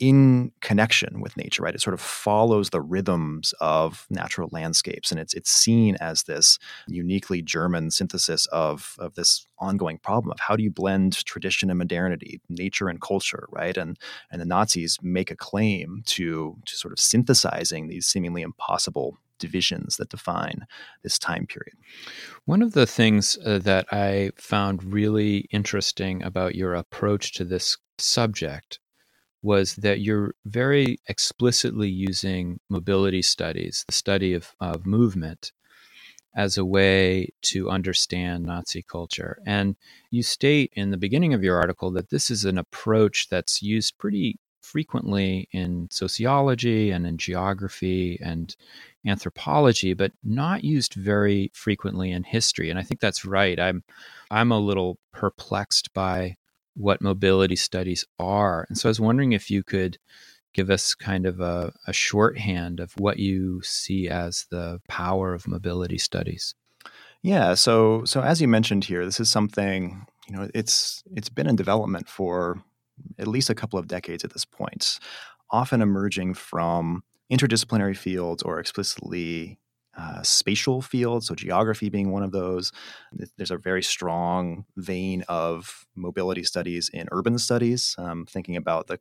in 0.00 0.50
connection 0.62 1.20
with 1.20 1.36
nature, 1.36 1.62
right? 1.62 1.74
It 1.74 1.82
sort 1.82 1.94
of 1.94 2.00
follows 2.00 2.70
the 2.70 2.80
rhythms 2.80 3.54
of 3.60 4.06
natural 4.08 4.48
landscapes, 4.50 5.12
and 5.12 5.20
it's 5.20 5.34
it's 5.34 5.50
seen 5.50 5.96
as 6.00 6.24
this 6.24 6.58
uniquely 6.88 7.42
German 7.42 7.90
synthesis 7.90 8.46
of 8.46 8.96
of 8.98 9.14
this 9.14 9.46
ongoing 9.58 9.98
problem 9.98 10.32
of 10.32 10.40
how 10.40 10.56
do 10.56 10.62
you 10.62 10.70
blend 10.70 11.24
tradition 11.26 11.68
and 11.70 11.78
modernity, 11.78 12.40
nature 12.48 12.88
and 12.88 13.00
culture, 13.00 13.46
right? 13.50 13.76
And 13.76 13.98
and 14.32 14.40
the 14.40 14.46
Nazis 14.46 14.98
make 15.02 15.30
a 15.30 15.36
claim 15.36 16.02
to 16.06 16.56
to 16.64 16.76
sort 16.76 16.92
of 16.92 16.98
synthesizing 16.98 17.88
these 17.88 18.06
seemingly 18.06 18.42
impossible 18.42 19.18
divisions 19.38 19.96
that 19.96 20.10
define 20.10 20.66
this 21.02 21.18
time 21.18 21.46
period. 21.46 21.74
One 22.44 22.62
of 22.62 22.72
the 22.72 22.86
things 22.86 23.38
uh, 23.44 23.58
that 23.60 23.86
I 23.90 24.30
found 24.36 24.92
really 24.92 25.48
interesting 25.50 26.22
about 26.22 26.54
your 26.54 26.74
approach 26.74 27.32
to 27.34 27.44
this 27.44 27.76
subject 27.98 28.78
was 29.42 29.74
that 29.76 30.00
you're 30.00 30.34
very 30.44 30.98
explicitly 31.08 31.88
using 31.88 32.60
mobility 32.68 33.22
studies, 33.22 33.84
the 33.86 33.94
study 33.94 34.34
of, 34.34 34.54
of 34.60 34.86
movement, 34.86 35.52
as 36.36 36.56
a 36.56 36.64
way 36.64 37.28
to 37.42 37.68
understand 37.68 38.44
Nazi 38.44 38.82
culture. 38.82 39.38
And 39.46 39.76
you 40.10 40.22
state 40.22 40.72
in 40.74 40.90
the 40.90 40.96
beginning 40.96 41.34
of 41.34 41.42
your 41.42 41.58
article 41.58 41.90
that 41.92 42.10
this 42.10 42.30
is 42.30 42.44
an 42.44 42.58
approach 42.58 43.28
that's 43.28 43.62
used 43.62 43.98
pretty 43.98 44.38
frequently 44.62 45.48
in 45.52 45.88
sociology 45.90 46.90
and 46.90 47.06
in 47.06 47.16
geography 47.16 48.18
and 48.22 48.54
anthropology, 49.06 49.94
but 49.94 50.12
not 50.22 50.62
used 50.62 50.94
very 50.94 51.50
frequently 51.54 52.12
in 52.12 52.22
history. 52.22 52.70
And 52.70 52.78
I 52.78 52.82
think 52.82 53.00
that's 53.00 53.24
right. 53.24 53.58
I'm 53.58 53.82
I'm 54.30 54.52
a 54.52 54.60
little 54.60 54.98
perplexed 55.12 55.92
by 55.94 56.36
what 56.74 57.02
mobility 57.02 57.56
studies 57.56 58.04
are. 58.18 58.66
And 58.68 58.78
so 58.78 58.88
I 58.88 58.90
was 58.90 59.00
wondering 59.00 59.32
if 59.32 59.50
you 59.50 59.62
could 59.62 59.98
give 60.52 60.70
us 60.70 60.94
kind 60.94 61.26
of 61.26 61.40
a, 61.40 61.72
a 61.86 61.92
shorthand 61.92 62.80
of 62.80 62.92
what 62.98 63.18
you 63.18 63.60
see 63.62 64.08
as 64.08 64.46
the 64.50 64.80
power 64.88 65.34
of 65.34 65.46
mobility 65.46 65.98
studies. 65.98 66.54
Yeah, 67.22 67.54
so 67.54 68.04
so 68.04 68.22
as 68.22 68.40
you 68.40 68.48
mentioned 68.48 68.84
here, 68.84 69.04
this 69.04 69.20
is 69.20 69.28
something 69.28 70.06
you 70.26 70.36
know 70.36 70.48
it's 70.54 71.02
it's 71.14 71.28
been 71.28 71.46
in 71.46 71.56
development 71.56 72.08
for 72.08 72.62
at 73.18 73.28
least 73.28 73.50
a 73.50 73.54
couple 73.54 73.78
of 73.78 73.88
decades 73.88 74.24
at 74.24 74.32
this 74.32 74.44
point, 74.44 74.98
often 75.50 75.82
emerging 75.82 76.34
from 76.34 77.04
interdisciplinary 77.30 77.96
fields 77.96 78.42
or 78.42 78.58
explicitly 78.58 79.58
uh, 79.96 80.22
spatial 80.22 80.80
fields, 80.80 81.26
so 81.26 81.34
geography 81.34 81.88
being 81.88 82.12
one 82.12 82.22
of 82.22 82.30
those. 82.30 82.72
There's 83.36 83.50
a 83.50 83.56
very 83.56 83.82
strong 83.82 84.64
vein 84.76 85.24
of 85.28 85.86
mobility 85.96 86.44
studies 86.44 86.88
in 86.92 87.08
urban 87.10 87.38
studies, 87.38 87.96
um, 87.98 88.24
thinking 88.26 88.56
about 88.56 88.86
the 88.86 89.00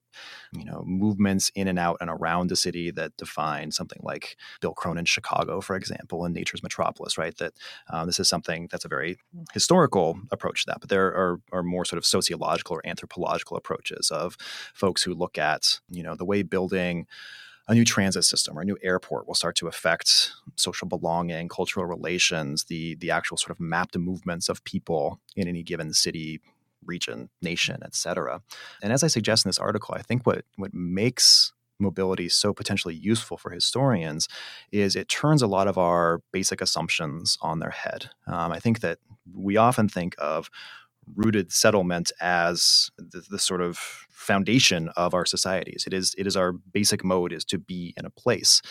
you 0.52 0.66
know 0.66 0.84
movements 0.86 1.52
in 1.54 1.68
and 1.68 1.78
out 1.78 1.98
and 2.02 2.10
around 2.10 2.50
the 2.50 2.56
city 2.56 2.90
that 2.92 3.16
define 3.18 3.72
something 3.72 4.00
like 4.02 4.36
Bill 4.62 4.74
Cronon's 4.74 5.10
Chicago, 5.10 5.62
for 5.62 5.76
example, 5.76 6.26
and 6.26 6.34
Nature's 6.34 6.64
Metropolis. 6.64 7.18
Right, 7.18 7.38
that 7.38 7.54
um, 7.92 8.08
this 8.08 8.20
is 8.20 8.28
something 8.28 8.68
that's 8.72 8.86
a 8.86 8.90
very 8.90 9.18
historical 9.54 10.20
approach 10.32 10.66
to 10.66 10.72
that, 10.72 10.80
but 10.80 10.90
there 10.90 11.08
are, 11.08 11.40
are 11.52 11.64
more 11.64 11.86
sort 11.86 11.98
of 12.00 12.06
sociological 12.06 12.76
or 12.76 12.88
anthropological 12.88 13.58
approaches 13.58 14.10
of 14.10 14.36
folks 14.74 15.04
who 15.04 15.14
look 15.14 15.38
at 15.38 15.80
you 15.90 16.02
know 16.02 16.16
the 16.16 16.26
way 16.26 16.42
building 16.42 17.06
a 17.70 17.76
new 17.76 17.86
transit 17.86 18.26
system 18.26 18.58
or 18.58 18.62
a 18.62 18.66
new 18.66 18.78
airport 18.82 19.28
will 19.28 19.36
start 19.36 19.56
to 19.56 19.68
affect 19.68 20.32
social 20.56 20.88
belonging, 20.88 21.48
cultural 21.48 21.86
relations, 21.86 22.66
the 22.66 22.96
the 22.96 23.12
actual 23.12 23.38
sort 23.38 23.52
of 23.52 23.60
mapped 23.60 23.98
movements 23.98 24.50
of 24.50 24.64
people 24.64 25.20
in 25.36 25.48
any 25.48 25.62
given 25.62 25.94
city, 25.94 26.42
region, 26.84 27.30
nation, 27.42 27.78
etc. 27.84 28.42
And 28.82 28.92
as 28.92 29.04
I 29.04 29.08
suggest 29.08 29.46
in 29.46 29.50
this 29.50 29.60
article, 29.60 29.94
I 29.96 30.02
think 30.02 30.26
what 30.26 30.44
what 30.58 30.74
makes 30.74 31.54
mobility 31.80 32.28
so 32.28 32.54
potentially 32.54 32.96
useful 32.96 33.38
for 33.38 33.52
historians 33.52 34.28
is 34.72 34.96
it 34.96 35.08
turns 35.08 35.42
a 35.42 35.48
lot 35.48 35.68
of 35.68 35.78
our 35.78 36.22
basic 36.34 36.62
assumptions 36.62 37.38
on 37.42 37.60
their 37.60 37.70
head. 37.70 38.10
Um, 38.28 38.52
I 38.52 38.60
think 38.60 38.82
that 38.82 38.98
we 39.34 39.56
often 39.56 39.88
think 39.88 40.16
of 40.18 40.50
rooted 41.16 41.52
settlement 41.52 42.12
as 42.22 42.90
the, 42.98 43.24
the, 43.30 43.40
sort 43.40 43.62
of 43.62 43.78
foundation 44.10 44.90
of 44.96 45.14
our 45.14 45.26
societies. 45.26 45.86
It 45.88 45.94
is 45.94 46.14
it 46.18 46.28
is 46.28 46.36
our 46.38 46.52
basic 46.52 47.04
mode 47.04 47.34
is 47.34 47.46
to 47.46 47.58
be 47.58 47.94
in 47.98 48.06
a 48.06 48.10
place, 48.10 48.62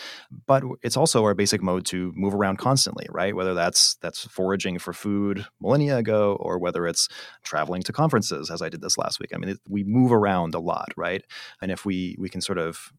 but 0.45 0.63
it's 0.83 0.95
also 0.95 1.23
our 1.23 1.33
basic 1.33 1.61
mode 1.61 1.85
to 1.87 2.13
move 2.15 2.33
around 2.33 2.57
constantly, 2.57 3.07
right? 3.09 3.35
Whether 3.35 3.53
that's 3.53 3.95
that's 3.95 4.25
foraging 4.25 4.79
for 4.79 4.93
food 4.93 5.45
millennia 5.59 5.97
ago, 5.97 6.37
or 6.39 6.59
whether 6.59 6.87
it's 6.87 7.09
traveling 7.43 7.81
to 7.83 7.93
conferences, 7.93 8.49
as 8.49 8.61
I 8.61 8.69
did 8.69 8.81
this 8.81 8.97
last 8.97 9.19
week. 9.19 9.31
I 9.33 9.37
mean, 9.37 9.49
it, 9.49 9.59
we 9.67 9.83
move 9.83 10.11
around 10.11 10.55
a 10.55 10.59
lot, 10.59 10.89
right? 10.95 11.23
And 11.61 11.71
if 11.71 11.85
we 11.85 12.15
we 12.19 12.29
can 12.29 12.41
sort 12.41 12.57
of 12.57 12.93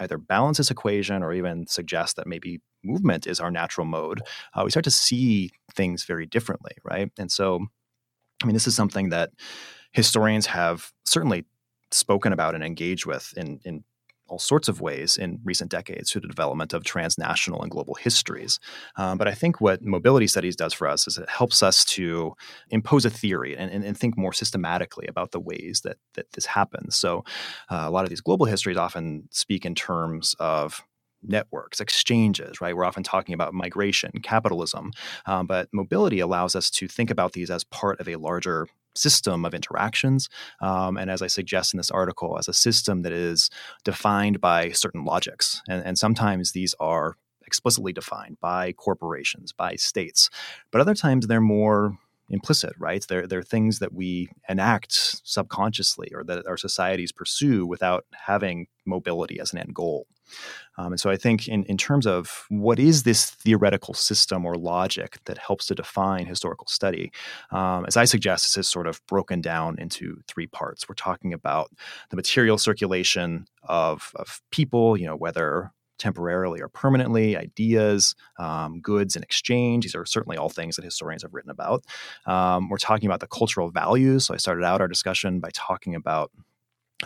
either 0.00 0.18
balance 0.18 0.58
this 0.58 0.70
equation 0.70 1.22
or 1.22 1.32
even 1.32 1.66
suggest 1.66 2.16
that 2.16 2.26
maybe 2.26 2.60
movement 2.82 3.26
is 3.26 3.40
our 3.40 3.50
natural 3.50 3.86
mode, 3.86 4.22
uh, 4.54 4.62
we 4.64 4.70
start 4.70 4.84
to 4.84 4.90
see 4.90 5.50
things 5.74 6.04
very 6.04 6.26
differently, 6.26 6.72
right? 6.84 7.10
And 7.18 7.30
so 7.30 7.66
I 8.42 8.46
mean, 8.46 8.54
this 8.54 8.66
is 8.66 8.74
something 8.74 9.10
that 9.10 9.30
historians 9.92 10.46
have 10.46 10.92
certainly 11.04 11.44
spoken 11.90 12.32
about 12.32 12.54
and 12.54 12.64
engaged 12.64 13.06
with 13.06 13.32
in, 13.36 13.60
in 13.64 13.84
all 14.28 14.38
sorts 14.38 14.66
of 14.66 14.80
ways 14.80 15.18
in 15.18 15.38
recent 15.44 15.70
decades 15.70 16.10
through 16.10 16.22
the 16.22 16.28
development 16.28 16.72
of 16.72 16.84
transnational 16.84 17.60
and 17.60 17.70
global 17.70 17.94
histories. 17.94 18.58
Um, 18.96 19.18
but 19.18 19.28
I 19.28 19.34
think 19.34 19.60
what 19.60 19.82
mobility 19.82 20.26
studies 20.26 20.56
does 20.56 20.72
for 20.72 20.88
us 20.88 21.06
is 21.06 21.18
it 21.18 21.28
helps 21.28 21.62
us 21.62 21.84
to 21.86 22.32
impose 22.70 23.04
a 23.04 23.10
theory 23.10 23.54
and, 23.56 23.70
and, 23.70 23.84
and 23.84 23.96
think 23.96 24.16
more 24.16 24.32
systematically 24.32 25.06
about 25.06 25.32
the 25.32 25.40
ways 25.40 25.82
that, 25.84 25.98
that 26.14 26.32
this 26.32 26.46
happens. 26.46 26.96
So 26.96 27.24
uh, 27.68 27.84
a 27.84 27.90
lot 27.90 28.04
of 28.04 28.10
these 28.10 28.22
global 28.22 28.46
histories 28.46 28.78
often 28.78 29.28
speak 29.30 29.66
in 29.66 29.74
terms 29.74 30.34
of 30.38 30.82
networks, 31.22 31.80
exchanges, 31.80 32.60
right? 32.60 32.76
We're 32.76 32.84
often 32.84 33.02
talking 33.02 33.34
about 33.34 33.54
migration, 33.54 34.10
capitalism, 34.22 34.92
um, 35.26 35.46
but 35.46 35.68
mobility 35.72 36.20
allows 36.20 36.56
us 36.56 36.70
to 36.70 36.88
think 36.88 37.10
about 37.10 37.32
these 37.32 37.50
as 37.50 37.64
part 37.64 38.00
of 38.00 38.08
a 38.08 38.16
larger 38.16 38.68
system 38.94 39.44
of 39.44 39.54
interactions. 39.54 40.28
Um, 40.60 40.96
and 40.96 41.10
as 41.10 41.22
I 41.22 41.26
suggest 41.26 41.72
in 41.72 41.78
this 41.78 41.90
article, 41.90 42.38
as 42.38 42.48
a 42.48 42.52
system 42.52 43.02
that 43.02 43.12
is 43.12 43.50
defined 43.84 44.40
by 44.40 44.70
certain 44.70 45.04
logics. 45.04 45.62
And, 45.68 45.84
and 45.84 45.98
sometimes 45.98 46.52
these 46.52 46.74
are 46.78 47.16
explicitly 47.46 47.92
defined 47.92 48.38
by 48.40 48.72
corporations, 48.72 49.52
by 49.52 49.76
states, 49.76 50.30
but 50.70 50.80
other 50.80 50.94
times 50.94 51.26
they're 51.26 51.40
more 51.40 51.98
implicit, 52.32 52.72
right? 52.78 53.06
They're, 53.08 53.26
they're 53.26 53.42
things 53.42 53.78
that 53.78 53.92
we 53.92 54.28
enact 54.48 54.92
subconsciously 55.22 56.10
or 56.14 56.24
that 56.24 56.46
our 56.46 56.56
societies 56.56 57.12
pursue 57.12 57.66
without 57.66 58.04
having 58.12 58.66
mobility 58.86 59.38
as 59.38 59.52
an 59.52 59.58
end 59.58 59.74
goal. 59.74 60.06
Um, 60.78 60.92
and 60.92 61.00
so 61.00 61.10
I 61.10 61.16
think, 61.16 61.46
in, 61.46 61.64
in 61.64 61.76
terms 61.76 62.06
of 62.06 62.46
what 62.48 62.78
is 62.78 63.02
this 63.02 63.30
theoretical 63.30 63.92
system 63.92 64.46
or 64.46 64.54
logic 64.54 65.18
that 65.26 65.36
helps 65.36 65.66
to 65.66 65.74
define 65.74 66.24
historical 66.24 66.66
study, 66.66 67.12
um, 67.50 67.84
as 67.86 67.98
I 67.98 68.04
suggest, 68.04 68.44
this 68.44 68.56
is 68.56 68.70
sort 68.70 68.86
of 68.86 69.04
broken 69.06 69.42
down 69.42 69.78
into 69.78 70.20
three 70.26 70.46
parts. 70.46 70.88
We're 70.88 70.94
talking 70.94 71.34
about 71.34 71.70
the 72.08 72.16
material 72.16 72.56
circulation 72.56 73.46
of, 73.64 74.12
of 74.16 74.40
people, 74.50 74.96
you 74.96 75.06
know, 75.06 75.16
whether 75.16 75.70
temporarily 76.02 76.60
or 76.60 76.68
permanently, 76.68 77.36
ideas, 77.36 78.14
um, 78.38 78.80
goods 78.80 79.16
in 79.16 79.22
exchange. 79.22 79.84
These 79.84 79.94
are 79.94 80.04
certainly 80.04 80.36
all 80.36 80.50
things 80.50 80.76
that 80.76 80.84
historians 80.84 81.22
have 81.22 81.32
written 81.32 81.50
about. 81.50 81.84
Um, 82.26 82.68
we're 82.68 82.78
talking 82.78 83.06
about 83.06 83.20
the 83.20 83.28
cultural 83.28 83.70
values. 83.70 84.26
So 84.26 84.34
I 84.34 84.36
started 84.36 84.64
out 84.64 84.80
our 84.80 84.88
discussion 84.88 85.40
by 85.40 85.50
talking 85.54 85.94
about 85.94 86.30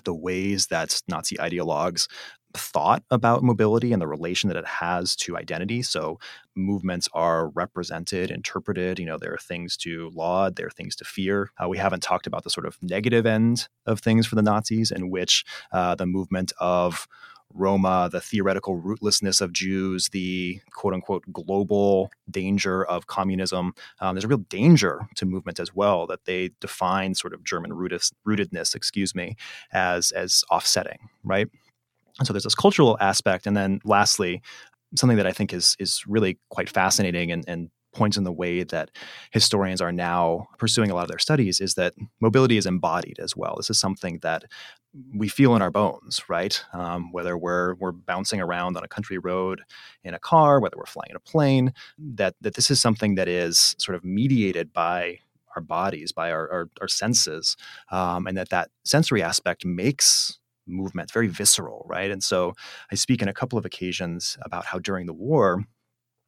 the 0.04 0.14
ways 0.14 0.66
that 0.68 1.02
Nazi 1.08 1.36
ideologues 1.36 2.08
thought 2.54 3.02
about 3.10 3.42
mobility 3.42 3.92
and 3.92 4.00
the 4.00 4.06
relation 4.06 4.48
that 4.48 4.56
it 4.56 4.66
has 4.66 5.14
to 5.16 5.36
identity. 5.36 5.82
So 5.82 6.18
movements 6.54 7.08
are 7.12 7.48
represented, 7.50 8.30
interpreted. 8.30 8.98
You 8.98 9.06
know, 9.06 9.18
there 9.18 9.34
are 9.34 9.38
things 9.38 9.76
to 9.78 10.10
laud, 10.14 10.56
there 10.56 10.66
are 10.66 10.70
things 10.70 10.96
to 10.96 11.04
fear. 11.04 11.50
Uh, 11.62 11.68
we 11.68 11.78
haven't 11.78 12.02
talked 12.02 12.26
about 12.26 12.44
the 12.44 12.50
sort 12.50 12.66
of 12.66 12.78
negative 12.82 13.26
end 13.26 13.68
of 13.84 14.00
things 14.00 14.26
for 14.26 14.36
the 14.36 14.42
Nazis, 14.42 14.90
in 14.90 15.10
which 15.10 15.44
uh, 15.72 15.94
the 15.94 16.06
movement 16.06 16.52
of 16.58 17.06
Roma, 17.54 18.08
the 18.10 18.20
theoretical 18.20 18.80
rootlessness 18.80 19.40
of 19.40 19.52
Jews, 19.52 20.08
the 20.10 20.60
quote 20.72 20.94
unquote 20.94 21.24
global 21.32 22.10
danger 22.30 22.84
of 22.84 23.06
communism. 23.06 23.74
Um, 24.00 24.14
there's 24.14 24.24
a 24.24 24.28
real 24.28 24.38
danger 24.38 25.08
to 25.16 25.26
movement 25.26 25.58
as 25.60 25.74
well 25.74 26.06
that 26.06 26.24
they 26.24 26.50
define 26.60 27.14
sort 27.14 27.32
of 27.32 27.44
German 27.44 27.72
rootedness, 27.72 28.74
excuse 28.74 29.14
me, 29.14 29.36
as 29.72 30.12
as 30.12 30.44
offsetting, 30.50 31.08
right? 31.24 31.48
And 32.18 32.26
so 32.26 32.32
there's 32.32 32.44
this 32.44 32.54
cultural 32.54 32.96
aspect, 33.00 33.46
and 33.46 33.56
then 33.56 33.80
lastly, 33.84 34.42
something 34.96 35.16
that 35.16 35.26
I 35.26 35.32
think 35.32 35.52
is 35.52 35.76
is 35.78 36.06
really 36.06 36.38
quite 36.50 36.68
fascinating 36.68 37.32
and, 37.32 37.44
and 37.48 37.70
points 37.96 38.18
in 38.18 38.24
the 38.24 38.32
way 38.32 38.62
that 38.62 38.90
historians 39.30 39.80
are 39.80 39.90
now 39.92 40.46
pursuing 40.58 40.90
a 40.90 40.94
lot 40.94 41.02
of 41.02 41.08
their 41.08 41.18
studies 41.18 41.60
is 41.60 41.74
that 41.74 41.94
mobility 42.20 42.58
is 42.58 42.66
embodied 42.66 43.18
as 43.18 43.34
well. 43.34 43.54
This 43.56 43.70
is 43.70 43.80
something 43.80 44.18
that 44.20 44.44
we 45.14 45.28
feel 45.28 45.54
in 45.56 45.62
our 45.62 45.70
bones, 45.70 46.22
right? 46.28 46.62
Um, 46.72 47.12
whether 47.12 47.36
we're 47.36 47.74
we're 47.74 47.92
bouncing 47.92 48.40
around 48.40 48.76
on 48.76 48.84
a 48.84 48.88
country 48.88 49.18
road 49.18 49.62
in 50.04 50.14
a 50.14 50.18
car, 50.18 50.60
whether 50.60 50.76
we're 50.76 50.86
flying 50.86 51.10
in 51.10 51.16
a 51.16 51.20
plane, 51.20 51.72
that 51.98 52.34
that 52.40 52.54
this 52.54 52.70
is 52.70 52.80
something 52.80 53.14
that 53.16 53.28
is 53.28 53.74
sort 53.78 53.96
of 53.96 54.04
mediated 54.04 54.72
by 54.72 55.18
our 55.54 55.62
bodies, 55.62 56.12
by 56.12 56.30
our 56.30 56.50
our, 56.50 56.70
our 56.80 56.88
senses, 56.88 57.56
um, 57.90 58.26
and 58.26 58.36
that 58.36 58.50
that 58.50 58.70
sensory 58.84 59.22
aspect 59.22 59.64
makes 59.64 60.38
movement 60.66 61.12
very 61.12 61.28
visceral, 61.28 61.86
right? 61.88 62.10
And 62.10 62.22
so 62.22 62.54
I 62.90 62.96
speak 62.96 63.22
in 63.22 63.28
a 63.28 63.34
couple 63.34 63.58
of 63.58 63.64
occasions 63.64 64.36
about 64.42 64.64
how 64.64 64.78
during 64.78 65.06
the 65.06 65.14
war 65.14 65.64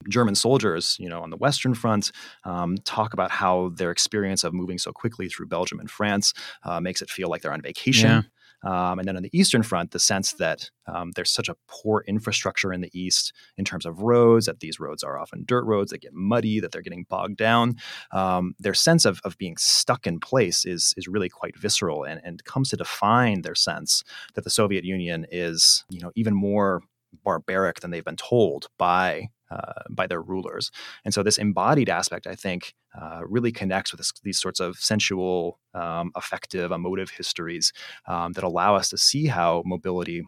German 0.09 0.35
soldiers, 0.35 0.97
you 1.01 1.09
know, 1.09 1.21
on 1.23 1.31
the 1.31 1.37
Western 1.37 1.75
Front, 1.75 2.13
um, 2.45 2.77
talk 2.85 3.13
about 3.13 3.31
how 3.31 3.71
their 3.71 3.91
experience 3.91 4.45
of 4.45 4.53
moving 4.53 4.79
so 4.79 4.93
quickly 4.93 5.29
through 5.29 5.47
Belgium 5.47 5.81
and 5.81 5.91
France 5.91 6.35
uh, 6.65 6.81
makes 6.81 7.03
it 7.03 7.11
feel 7.11 7.29
like 7.29 7.43
they're 7.43 7.53
on 7.53 7.63
vacation. 7.63 8.11
Yeah. 8.11 8.23
Um, 8.65 8.99
and 8.99 9.07
then 9.07 9.17
on 9.17 9.23
the 9.23 9.31
Eastern 9.33 9.63
Front, 9.63 9.93
the 9.93 10.01
sense 10.01 10.33
that 10.35 10.71
um, 10.87 11.13
there's 11.15 11.31
such 11.31 11.49
a 11.49 11.55
poor 11.69 12.03
infrastructure 12.09 12.73
in 12.73 12.81
the 12.81 12.91
East 12.93 13.33
in 13.57 13.65
terms 13.65 13.87
of 13.87 14.01
roads, 14.01 14.47
that 14.47 14.61
these 14.61 14.81
roads 14.81 15.05
are 15.05 15.19
often 15.19 15.45
dirt 15.47 15.65
roads 15.65 15.93
that 15.93 16.01
get 16.01 16.13
muddy, 16.13 16.59
that 16.59 16.73
they're 16.73 16.83
getting 16.83 17.07
bogged 17.09 17.37
down. 17.37 17.77
Um, 18.11 18.55
their 18.59 18.75
sense 18.75 19.05
of, 19.05 19.21
of 19.25 19.39
being 19.39 19.57
stuck 19.59 20.07
in 20.07 20.19
place 20.19 20.65
is, 20.65 20.93
is 20.97 21.07
really 21.07 21.29
quite 21.29 21.57
visceral 21.57 22.05
and, 22.05 22.21
and 22.25 22.43
comes 22.45 22.71
to 22.71 22.77
define 22.77 23.43
their 23.43 23.55
sense 23.55 24.03
that 24.35 24.43
the 24.43 24.51
Soviet 24.51 24.85
Union 24.85 25.25
is, 25.31 25.85
you 25.89 26.01
know, 26.01 26.11
even 26.17 26.35
more 26.35 26.83
barbaric 27.25 27.81
than 27.81 27.91
they've 27.91 28.05
been 28.05 28.17
told 28.17 28.67
by 28.77 29.29
uh, 29.51 29.83
by 29.91 30.07
their 30.07 30.21
rulers. 30.21 30.71
And 31.05 31.15
so 31.15 31.23
this 31.23 31.39
embodied 31.39 31.89
aspect, 31.89 32.27
I 32.27 32.35
think, 32.35 32.75
uh, 33.01 33.23
really 33.27 33.53
connects 33.53 33.93
with 33.93 33.99
this, 33.99 34.13
these 34.23 34.41
sorts 34.41 34.61
of 34.61 34.77
sensual, 34.77 35.59
um, 35.75 36.11
affective, 36.15 36.71
emotive 36.71 37.11
histories 37.11 37.73
um, 38.07 38.33
that 38.33 38.45
allow 38.45 38.75
us 38.75 38.89
to 38.91 38.99
see 38.99 39.27
how 39.27 39.63
mobility 39.65 40.23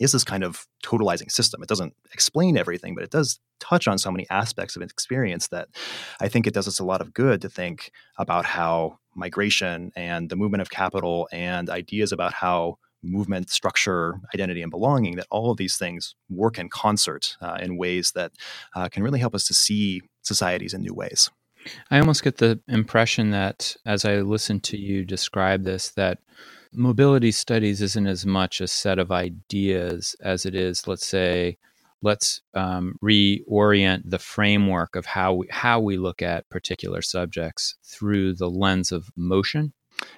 is 0.00 0.12
this 0.12 0.24
kind 0.24 0.42
of 0.42 0.66
totalizing 0.84 1.30
system. 1.30 1.62
It 1.62 1.68
doesn't 1.68 1.94
explain 2.12 2.56
everything, 2.56 2.94
but 2.94 3.04
it 3.04 3.10
does 3.10 3.38
touch 3.60 3.86
on 3.86 3.98
so 3.98 4.10
many 4.10 4.26
aspects 4.30 4.76
of 4.76 4.82
an 4.82 4.88
experience 4.90 5.48
that 5.48 5.68
I 6.20 6.28
think 6.28 6.46
it 6.46 6.54
does 6.54 6.68
us 6.68 6.80
a 6.80 6.84
lot 6.84 7.00
of 7.00 7.14
good 7.14 7.40
to 7.42 7.48
think 7.48 7.92
about 8.18 8.44
how 8.44 8.98
migration 9.14 9.92
and 9.94 10.28
the 10.28 10.36
movement 10.36 10.62
of 10.62 10.70
capital 10.70 11.28
and 11.32 11.70
ideas 11.70 12.12
about 12.12 12.32
how 12.32 12.78
movement, 13.04 13.50
structure, 13.50 14.20
identity, 14.34 14.62
and 14.62 14.70
belonging, 14.70 15.16
that 15.16 15.26
all 15.30 15.50
of 15.50 15.56
these 15.56 15.76
things 15.76 16.14
work 16.28 16.58
in 16.58 16.68
concert 16.68 17.36
uh, 17.40 17.58
in 17.60 17.76
ways 17.76 18.12
that 18.12 18.32
uh, 18.74 18.88
can 18.88 19.02
really 19.02 19.20
help 19.20 19.34
us 19.34 19.46
to 19.46 19.54
see 19.54 20.02
societies 20.22 20.74
in 20.74 20.82
new 20.82 20.94
ways. 20.94 21.30
I 21.90 21.98
almost 21.98 22.22
get 22.22 22.38
the 22.38 22.60
impression 22.68 23.30
that 23.30 23.76
as 23.86 24.04
I 24.04 24.16
listen 24.16 24.60
to 24.60 24.76
you 24.76 25.04
describe 25.04 25.64
this, 25.64 25.90
that 25.90 26.18
mobility 26.72 27.30
studies 27.30 27.80
isn't 27.80 28.06
as 28.06 28.26
much 28.26 28.60
a 28.60 28.68
set 28.68 28.98
of 28.98 29.12
ideas 29.12 30.16
as 30.20 30.44
it 30.44 30.54
is, 30.54 30.86
let's 30.86 31.06
say, 31.06 31.56
let's 32.02 32.42
um, 32.52 32.96
reorient 33.02 34.02
the 34.04 34.18
framework 34.18 34.94
of 34.94 35.06
how 35.06 35.34
we, 35.34 35.46
how 35.50 35.80
we 35.80 35.96
look 35.96 36.20
at 36.20 36.48
particular 36.50 37.00
subjects 37.00 37.76
through 37.82 38.34
the 38.34 38.50
lens 38.50 38.92
of 38.92 39.08
motion 39.16 39.72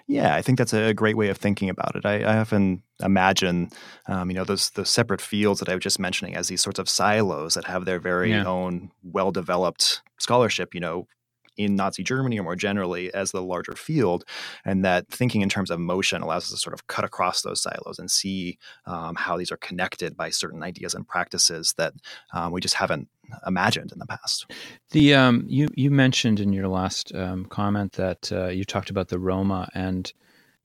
yeah, 0.06 0.34
I 0.34 0.42
think 0.42 0.58
that's 0.58 0.72
a 0.72 0.94
great 0.94 1.16
way 1.16 1.28
of 1.28 1.38
thinking 1.38 1.68
about 1.68 1.96
it. 1.96 2.04
I, 2.04 2.22
I 2.22 2.38
often 2.38 2.82
imagine, 3.02 3.70
um, 4.08 4.30
you 4.30 4.36
know, 4.36 4.44
those 4.44 4.70
those 4.70 4.90
separate 4.90 5.20
fields 5.20 5.60
that 5.60 5.68
I 5.68 5.74
was 5.74 5.82
just 5.82 5.98
mentioning 5.98 6.36
as 6.36 6.48
these 6.48 6.62
sorts 6.62 6.78
of 6.78 6.88
silos 6.88 7.54
that 7.54 7.64
have 7.64 7.84
their 7.84 7.98
very 7.98 8.30
yeah. 8.30 8.44
own 8.44 8.90
well 9.02 9.32
developed 9.32 10.02
scholarship. 10.18 10.74
You 10.74 10.80
know, 10.80 11.08
in 11.56 11.76
Nazi 11.76 12.02
Germany 12.02 12.38
or 12.38 12.42
more 12.42 12.56
generally 12.56 13.12
as 13.14 13.32
the 13.32 13.42
larger 13.42 13.74
field, 13.74 14.24
and 14.64 14.84
that 14.84 15.08
thinking 15.08 15.42
in 15.42 15.48
terms 15.48 15.70
of 15.70 15.80
motion 15.80 16.22
allows 16.22 16.44
us 16.44 16.50
to 16.50 16.56
sort 16.56 16.74
of 16.74 16.86
cut 16.86 17.04
across 17.04 17.42
those 17.42 17.62
silos 17.62 17.98
and 17.98 18.10
see 18.10 18.58
um, 18.86 19.14
how 19.14 19.36
these 19.36 19.52
are 19.52 19.56
connected 19.56 20.16
by 20.16 20.30
certain 20.30 20.62
ideas 20.62 20.94
and 20.94 21.06
practices 21.06 21.74
that 21.76 21.94
um, 22.32 22.52
we 22.52 22.60
just 22.60 22.74
haven't 22.74 23.08
imagined 23.46 23.92
in 23.92 23.98
the 23.98 24.06
past. 24.06 24.50
The 24.90 25.14
um, 25.14 25.44
you 25.48 25.68
you 25.74 25.90
mentioned 25.90 26.40
in 26.40 26.52
your 26.52 26.68
last 26.68 27.14
um, 27.14 27.46
comment 27.46 27.92
that 27.92 28.30
uh, 28.32 28.48
you 28.48 28.64
talked 28.64 28.90
about 28.90 29.08
the 29.08 29.18
Roma 29.18 29.68
and 29.74 30.12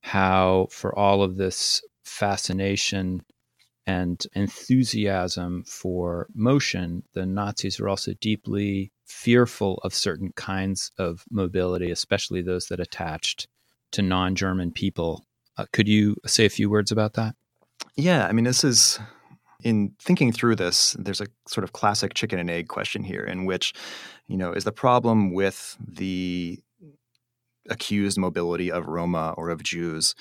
how 0.01 0.67
for 0.71 0.97
all 0.97 1.23
of 1.23 1.37
this 1.37 1.81
fascination 2.03 3.23
and 3.87 4.25
enthusiasm 4.33 5.63
for 5.63 6.27
motion, 6.33 7.03
the 7.13 7.25
Nazis 7.25 7.79
were 7.79 7.89
also 7.89 8.13
deeply 8.21 8.91
fearful 9.11 9.79
of 9.83 9.93
certain 9.93 10.31
kinds 10.35 10.91
of 10.97 11.25
mobility, 11.29 11.91
especially 11.91 12.41
those 12.41 12.67
that 12.67 12.79
attached 12.79 13.47
to 13.91 14.01
non 14.01 14.35
German 14.35 14.71
people. 14.71 15.25
Uh, 15.57 15.65
could 15.73 15.87
you 15.87 16.15
say 16.25 16.45
a 16.45 16.49
few 16.49 16.69
words 16.69 16.91
about 16.91 17.13
that? 17.13 17.35
Yeah, 17.95 18.25
I 18.27 18.31
mean, 18.31 18.45
this 18.45 18.63
is 18.63 18.99
in 19.63 19.93
thinking 19.99 20.31
through 20.31 20.55
this, 20.55 20.95
there's 20.97 21.21
a 21.21 21.27
sort 21.47 21.63
of 21.63 21.73
classic 21.73 22.13
chicken 22.13 22.39
and 22.39 22.49
egg 22.49 22.67
question 22.67 23.03
here, 23.03 23.23
in 23.23 23.45
which, 23.45 23.73
you 24.27 24.37
know, 24.37 24.53
is 24.53 24.63
the 24.63 24.71
problem 24.71 25.33
with 25.33 25.77
the 25.85 26.59
accused 27.69 28.17
mobility 28.17 28.71
of 28.71 28.87
Roma 28.87 29.35
or 29.37 29.49
of 29.49 29.61
Jews 29.61 30.15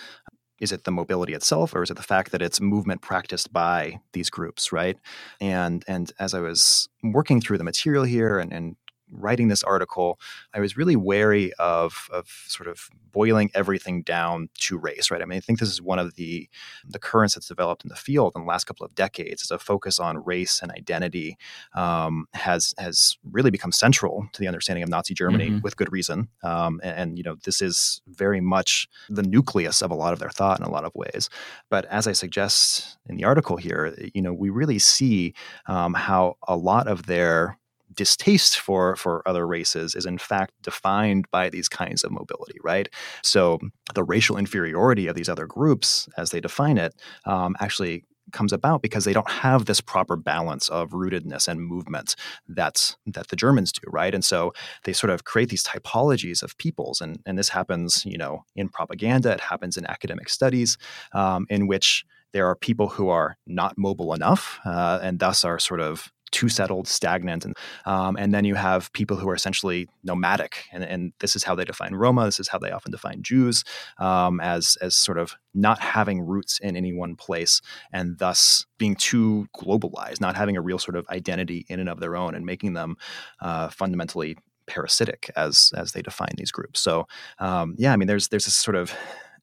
is 0.61 0.73
it 0.73 0.85
the 0.85 0.91
mobility 0.91 1.33
itself 1.33 1.75
or 1.75 1.83
is 1.83 1.91
it 1.91 1.97
the 1.97 2.03
fact 2.03 2.31
that 2.33 2.43
it's 2.43 2.61
movement 2.61 3.01
practiced 3.01 3.53
by 3.53 3.99
these 4.13 4.31
groups 4.31 4.71
right 4.71 4.99
and 5.41 5.85
and 5.89 6.13
as 6.19 6.35
i 6.35 6.41
was 6.41 6.89
working 7.03 7.41
through 7.41 7.59
the 7.59 7.65
material 7.65 8.05
here 8.05 8.39
and, 8.39 8.53
and 8.53 8.77
writing 9.11 9.49
this 9.49 9.63
article, 9.63 10.19
I 10.55 10.61
was 10.61 10.77
really 10.77 10.97
wary 10.97 11.53
of 11.59 12.09
of 12.13 12.29
sort 12.47 12.69
of 12.69 12.89
boiling 13.13 13.51
everything 13.55 14.03
down 14.03 14.49
to 14.55 14.79
race, 14.79 15.11
right? 15.11 15.23
I 15.23 15.25
mean, 15.25 15.37
I 15.37 15.41
think 15.41 15.59
this 15.59 15.69
is 15.69 15.83
one 15.83 15.99
of 15.99 16.15
the 16.15 16.49
the 16.89 16.99
currents 16.99 17.35
that's 17.35 17.49
developed 17.49 17.85
in 17.85 17.89
the 17.89 17.97
field 17.97 18.33
in 18.35 18.43
the 18.43 18.49
last 18.49 18.65
couple 18.65 18.87
of 18.87 18.95
decades. 18.95 19.43
Is 19.43 19.51
a 19.51 19.59
focus 19.59 19.99
on 19.99 20.25
race 20.25 20.61
and 20.63 20.71
identity 20.73 21.37
um, 21.75 22.27
has 22.35 22.75
has 22.79 23.19
really 23.31 23.51
become 23.51 23.73
central 23.73 24.29
to 24.33 24.41
the 24.41 24.49
understanding 24.49 24.83
of 24.83 24.89
Nazi 24.89 25.15
Germany 25.15 25.51
mm-hmm. 25.51 25.61
with 25.61 25.77
good 25.77 25.93
reason. 25.93 26.29
Um, 26.43 26.81
and, 26.83 26.97
and 26.99 27.19
you 27.19 27.25
know, 27.25 27.37
this 27.45 27.63
is 27.63 28.01
very 28.07 28.41
much 28.41 28.89
the 29.09 29.23
nucleus 29.23 29.83
of 29.83 29.91
a 29.91 29.95
lot 29.95 30.13
of 30.13 30.19
their 30.19 30.31
thought 30.31 30.59
in 30.59 30.67
a 30.67 30.71
lot 30.71 30.85
of 30.85 30.93
ways. 30.95 31.29
But 31.69 31.85
as 31.87 32.07
I 32.07 32.13
suggest 32.13 32.99
in 33.09 33.17
the 33.17 33.25
article 33.25 33.57
here, 33.57 33.95
you 34.15 34.23
know, 34.23 34.33
we 34.33 34.51
really 34.51 34.79
see 34.79 35.35
um, 35.67 35.95
how 35.95 36.37
a 36.47 36.57
lot 36.57 36.87
of 36.89 37.07
their 37.07 37.59
distaste 37.95 38.59
for 38.59 38.97
for 38.97 39.27
other 39.27 39.47
races 39.47 39.95
is 39.95 40.07
in 40.07 40.19
fact 40.19 40.53
defined 40.63 41.27
by 41.31 41.51
these 41.51 41.69
kinds 41.69 42.05
of 42.05 42.13
mobility 42.13 42.59
right 42.63 42.89
so 43.23 43.59
the 43.95 44.05
racial 44.05 44.37
inferiority 44.37 45.07
of 45.07 45.17
these 45.17 45.29
other 45.29 45.47
groups 45.47 46.09
as 46.17 46.31
they 46.31 46.41
define 46.41 46.79
it 46.79 46.95
um, 47.27 47.57
actually 47.61 48.05
comes 48.31 48.53
about 48.53 48.83
because 48.83 49.05
they 49.05 49.13
don't 49.13 49.31
have 49.31 49.67
this 49.67 49.81
proper 49.81 50.17
balance 50.17 50.69
of 50.69 50.91
rootedness 50.91 51.49
and 51.49 51.61
movement 51.61 52.17
that's 52.49 52.97
that 53.07 53.29
the 53.29 53.37
Germans 53.37 53.73
do, 53.73 53.83
right? 53.89 54.15
And 54.15 54.25
so 54.25 54.53
they 54.85 54.93
sort 54.93 55.11
of 55.11 55.25
create 55.25 55.49
these 55.49 55.65
typologies 55.65 56.43
of 56.43 56.57
peoples, 56.59 57.01
and 57.01 57.21
and 57.27 57.39
this 57.39 57.49
happens, 57.49 58.05
you 58.07 58.19
know, 58.19 58.45
in 58.57 58.69
propaganda. 58.69 59.33
It 59.33 59.41
happens 59.41 59.77
in 59.77 59.87
academic 59.87 60.29
studies, 60.29 60.79
um, 61.13 61.47
in 61.51 61.67
which 61.67 62.05
there 62.33 62.47
are 62.47 62.55
people 62.55 62.89
who 62.89 63.09
are 63.09 63.37
not 63.47 63.77
mobile 63.77 64.15
enough, 64.15 64.61
uh, 64.65 65.01
and 65.03 65.19
thus 65.19 65.45
are 65.45 65.59
sort 65.59 65.81
of 65.81 66.13
too 66.31 66.49
settled, 66.49 66.89
stagnant, 66.89 67.45
and 67.45 67.57
um, 67.87 68.17
and 68.17 68.33
then 68.35 68.45
you 68.45 68.55
have 68.55 68.93
people 68.93 69.17
who 69.17 69.29
are 69.29 69.35
essentially 69.35 69.89
nomadic, 70.05 70.67
and, 70.73 70.85
and 70.85 71.13
this 71.21 71.37
is 71.37 71.45
how 71.45 71.55
they 71.55 71.65
define 71.65 71.95
Roma. 71.95 72.25
This 72.25 72.41
is 72.41 72.49
how 72.49 72.59
they 72.59 72.71
often 72.71 72.93
define 72.93 73.23
Jews 73.23 73.65
um, 73.99 74.41
as 74.41 74.77
as 74.81 74.97
sort 74.97 75.19
of 75.19 75.37
not 75.55 75.81
having 75.81 76.23
roots 76.23 76.59
in 76.59 76.77
any 76.77 76.93
one 76.93 77.17
place, 77.17 77.61
and 77.93 78.19
thus 78.19 78.67
being 78.79 78.95
too 78.95 79.47
globalized, 79.57 80.21
not 80.21 80.37
having 80.37 80.57
a 80.57 80.63
real 80.63 80.79
sort 80.79 80.97
of 80.97 81.07
identity 81.09 81.67
in 81.69 81.81
and 81.81 81.89
of 81.89 82.01
their 82.01 82.17
own, 82.17 82.35
and 82.35 82.47
making 82.47 82.75
them 82.75 82.97
uh, 83.41 83.69
fundamentally 83.69 84.37
parasitic 84.67 85.31
as 85.37 85.73
as 85.77 85.93
they 85.93 86.03
define 86.03 86.35
these 86.37 86.53
groups. 86.53 86.81
So 86.81 87.07
um, 87.39 87.75
yeah, 87.77 87.93
I 87.93 87.97
mean, 87.97 88.07
there's 88.07 88.29
there's 88.29 88.45
this 88.45 88.55
sort 88.55 88.77
of 88.77 88.95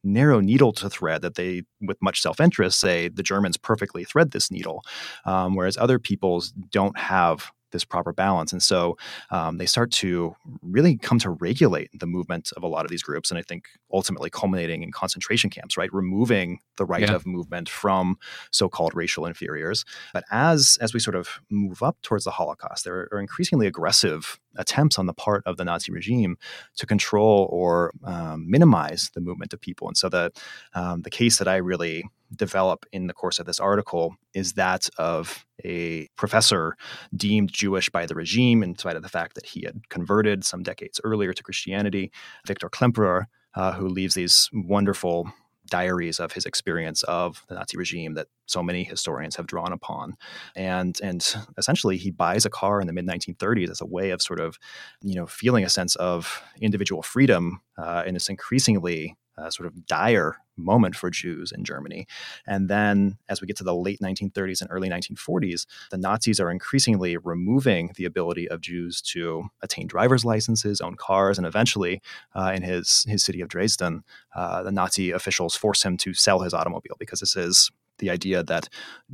narrow 0.07 0.39
needle 0.39 0.71
to 0.73 0.89
thread 0.89 1.21
that 1.21 1.35
they, 1.35 1.63
with 1.81 2.01
much 2.01 2.21
self 2.21 2.39
interest, 2.39 2.79
say 2.79 3.07
the 3.07 3.23
Germans 3.23 3.57
perfectly 3.57 4.03
thread 4.03 4.31
this 4.31 4.49
needle, 4.51 4.83
um, 5.25 5.55
whereas 5.55 5.77
other 5.77 5.99
peoples 5.99 6.51
don't 6.71 6.97
have 6.97 7.51
this 7.71 7.83
proper 7.83 8.13
balance. 8.13 8.51
And 8.51 8.63
so 8.63 8.97
um, 9.29 9.57
they 9.57 9.65
start 9.65 9.91
to 9.91 10.35
really 10.61 10.97
come 10.97 11.19
to 11.19 11.29
regulate 11.29 11.89
the 11.93 12.07
movement 12.07 12.51
of 12.55 12.63
a 12.63 12.67
lot 12.67 12.85
of 12.85 12.91
these 12.91 13.03
groups. 13.03 13.29
And 13.29 13.37
I 13.37 13.41
think 13.41 13.65
ultimately 13.91 14.29
culminating 14.29 14.83
in 14.83 14.91
concentration 14.91 15.49
camps, 15.49 15.77
right? 15.77 15.93
Removing 15.93 16.59
the 16.77 16.85
right 16.85 17.01
yeah. 17.01 17.13
of 17.13 17.25
movement 17.25 17.69
from 17.69 18.17
so-called 18.51 18.95
racial 18.95 19.25
inferiors. 19.25 19.83
But 20.13 20.23
as 20.31 20.77
as 20.81 20.93
we 20.93 20.99
sort 20.99 21.15
of 21.15 21.39
move 21.49 21.83
up 21.83 21.97
towards 22.01 22.23
the 22.23 22.31
Holocaust, 22.31 22.85
there 22.85 23.07
are 23.11 23.19
increasingly 23.19 23.67
aggressive 23.67 24.39
attempts 24.57 24.99
on 24.99 25.05
the 25.05 25.13
part 25.13 25.43
of 25.45 25.57
the 25.57 25.65
Nazi 25.65 25.91
regime 25.91 26.37
to 26.75 26.85
control 26.85 27.47
or 27.51 27.91
um, 28.03 28.49
minimize 28.49 29.11
the 29.13 29.21
movement 29.21 29.53
of 29.53 29.61
people. 29.61 29.87
And 29.87 29.97
so 29.97 30.09
the 30.09 30.31
um, 30.73 31.01
the 31.01 31.09
case 31.09 31.37
that 31.37 31.47
I 31.47 31.57
really 31.57 32.03
develop 32.35 32.85
in 32.91 33.07
the 33.07 33.13
course 33.13 33.39
of 33.39 33.45
this 33.45 33.59
article 33.59 34.15
is 34.33 34.53
that 34.53 34.89
of 34.97 35.45
a 35.63 36.07
professor 36.17 36.75
deemed 37.15 37.51
Jewish 37.51 37.89
by 37.89 38.05
the 38.05 38.15
regime, 38.15 38.63
in 38.63 38.77
spite 38.77 38.97
of 38.97 39.03
the 39.03 39.09
fact 39.09 39.35
that 39.35 39.45
he 39.45 39.63
had 39.63 39.87
converted 39.89 40.43
some 40.43 40.63
decades 40.63 40.99
earlier 41.03 41.33
to 41.33 41.43
Christianity, 41.43 42.11
Victor 42.45 42.69
Klemperer, 42.69 43.25
uh, 43.55 43.71
who 43.73 43.87
leaves 43.87 44.13
these 44.13 44.49
wonderful 44.53 45.31
diaries 45.69 46.19
of 46.19 46.31
his 46.31 46.45
experience 46.45 47.03
of 47.03 47.43
the 47.47 47.55
Nazi 47.55 47.77
regime 47.77 48.13
that 48.15 48.27
so 48.45 48.63
many 48.63 48.83
historians 48.83 49.35
have 49.35 49.47
drawn 49.47 49.73
upon. 49.73 50.15
And 50.55 50.99
and 51.01 51.35
essentially 51.57 51.97
he 51.97 52.11
buys 52.11 52.45
a 52.45 52.49
car 52.49 52.81
in 52.81 52.87
the 52.87 52.93
mid 52.93 53.05
1930s 53.05 53.69
as 53.69 53.81
a 53.81 53.85
way 53.85 54.11
of 54.11 54.21
sort 54.21 54.39
of, 54.39 54.57
you 55.01 55.15
know, 55.15 55.27
feeling 55.27 55.63
a 55.63 55.69
sense 55.69 55.95
of 55.97 56.41
individual 56.61 57.01
freedom 57.01 57.61
uh, 57.77 58.03
in 58.05 58.13
this 58.13 58.29
increasingly 58.29 59.15
uh, 59.37 59.49
sort 59.49 59.67
of 59.67 59.85
dire 59.85 60.37
moment 60.57 60.95
for 60.95 61.09
Jews 61.09 61.51
in 61.51 61.63
Germany. 61.63 62.07
And 62.45 62.69
then 62.69 63.17
as 63.29 63.41
we 63.41 63.47
get 63.47 63.57
to 63.57 63.63
the 63.63 63.75
late 63.75 63.99
1930s 64.01 64.61
and 64.61 64.69
early 64.71 64.89
1940s, 64.89 65.65
the 65.91 65.97
Nazis 65.97 66.39
are 66.39 66.51
increasingly 66.51 67.17
removing 67.17 67.91
the 67.95 68.05
ability 68.05 68.49
of 68.49 68.61
Jews 68.61 69.01
to 69.13 69.45
attain 69.61 69.87
driver's 69.87 70.25
licenses, 70.25 70.81
own 70.81 70.95
cars, 70.95 71.37
and 71.37 71.47
eventually, 71.47 72.01
uh, 72.35 72.51
in 72.55 72.63
his, 72.63 73.05
his 73.07 73.23
city 73.23 73.41
of 73.41 73.49
Dresden, 73.49 74.03
uh, 74.35 74.63
the 74.63 74.71
Nazi 74.71 75.11
officials 75.11 75.55
force 75.55 75.83
him 75.83 75.97
to 75.97 76.13
sell 76.13 76.41
his 76.41 76.53
automobile 76.53 76.95
because 76.99 77.19
this 77.19 77.35
is 77.35 77.71
the 77.99 78.09
idea 78.09 78.43
that 78.43 78.69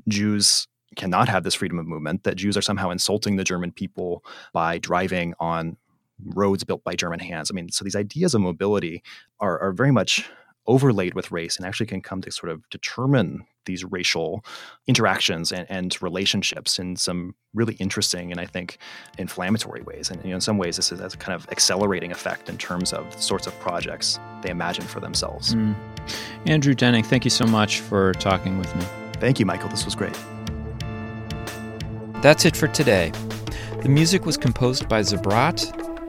Jews 0.07 0.67
cannot 0.95 1.27
have 1.29 1.43
this 1.43 1.55
freedom 1.55 1.79
of 1.79 1.87
movement, 1.87 2.23
that 2.23 2.35
Jews 2.35 2.55
are 2.57 2.61
somehow 2.61 2.89
insulting 2.89 3.35
the 3.35 3.43
German 3.43 3.71
people 3.71 4.23
by 4.53 4.77
driving 4.77 5.33
on 5.39 5.77
roads 6.25 6.63
built 6.63 6.83
by 6.83 6.95
German 6.95 7.19
hands. 7.19 7.49
I 7.51 7.53
mean, 7.53 7.69
so 7.69 7.83
these 7.83 7.95
ideas 7.95 8.33
of 8.33 8.41
mobility 8.41 9.03
are, 9.39 9.59
are 9.59 9.71
very 9.71 9.91
much 9.91 10.29
overlaid 10.65 11.13
with 11.13 11.31
race 11.31 11.57
and 11.57 11.65
actually 11.65 11.85
can 11.85 12.01
come 12.01 12.21
to 12.21 12.31
sort 12.31 12.51
of 12.51 12.67
determine 12.69 13.45
these 13.65 13.83
racial 13.83 14.43
interactions 14.87 15.51
and, 15.51 15.65
and 15.69 16.01
relationships 16.01 16.79
in 16.79 16.95
some 16.95 17.35
really 17.53 17.75
interesting 17.75 18.31
and 18.31 18.39
I 18.39 18.45
think 18.45 18.77
inflammatory 19.17 19.81
ways. 19.81 20.09
And 20.09 20.21
you 20.23 20.29
know, 20.29 20.35
in 20.35 20.41
some 20.41 20.57
ways, 20.57 20.75
this 20.75 20.91
is 20.91 20.99
a 20.99 21.17
kind 21.17 21.33
of 21.33 21.47
accelerating 21.49 22.11
effect 22.11 22.49
in 22.49 22.57
terms 22.57 22.93
of 22.93 23.15
the 23.15 23.21
sorts 23.21 23.47
of 23.47 23.57
projects 23.59 24.19
they 24.41 24.49
imagine 24.49 24.85
for 24.85 24.99
themselves. 24.99 25.55
Mm. 25.55 25.75
Andrew 26.45 26.73
Denning, 26.73 27.03
thank 27.03 27.23
you 27.23 27.31
so 27.31 27.45
much 27.45 27.79
for 27.79 28.13
talking 28.13 28.57
with 28.57 28.73
me. 28.75 28.85
Thank 29.13 29.39
you, 29.39 29.45
Michael. 29.45 29.69
This 29.69 29.85
was 29.85 29.95
great. 29.95 30.17
That's 32.21 32.45
it 32.45 32.55
for 32.55 32.67
today. 32.67 33.11
The 33.81 33.89
music 33.89 34.25
was 34.25 34.37
composed 34.37 34.87
by 34.87 35.01
Zabrat 35.01 35.92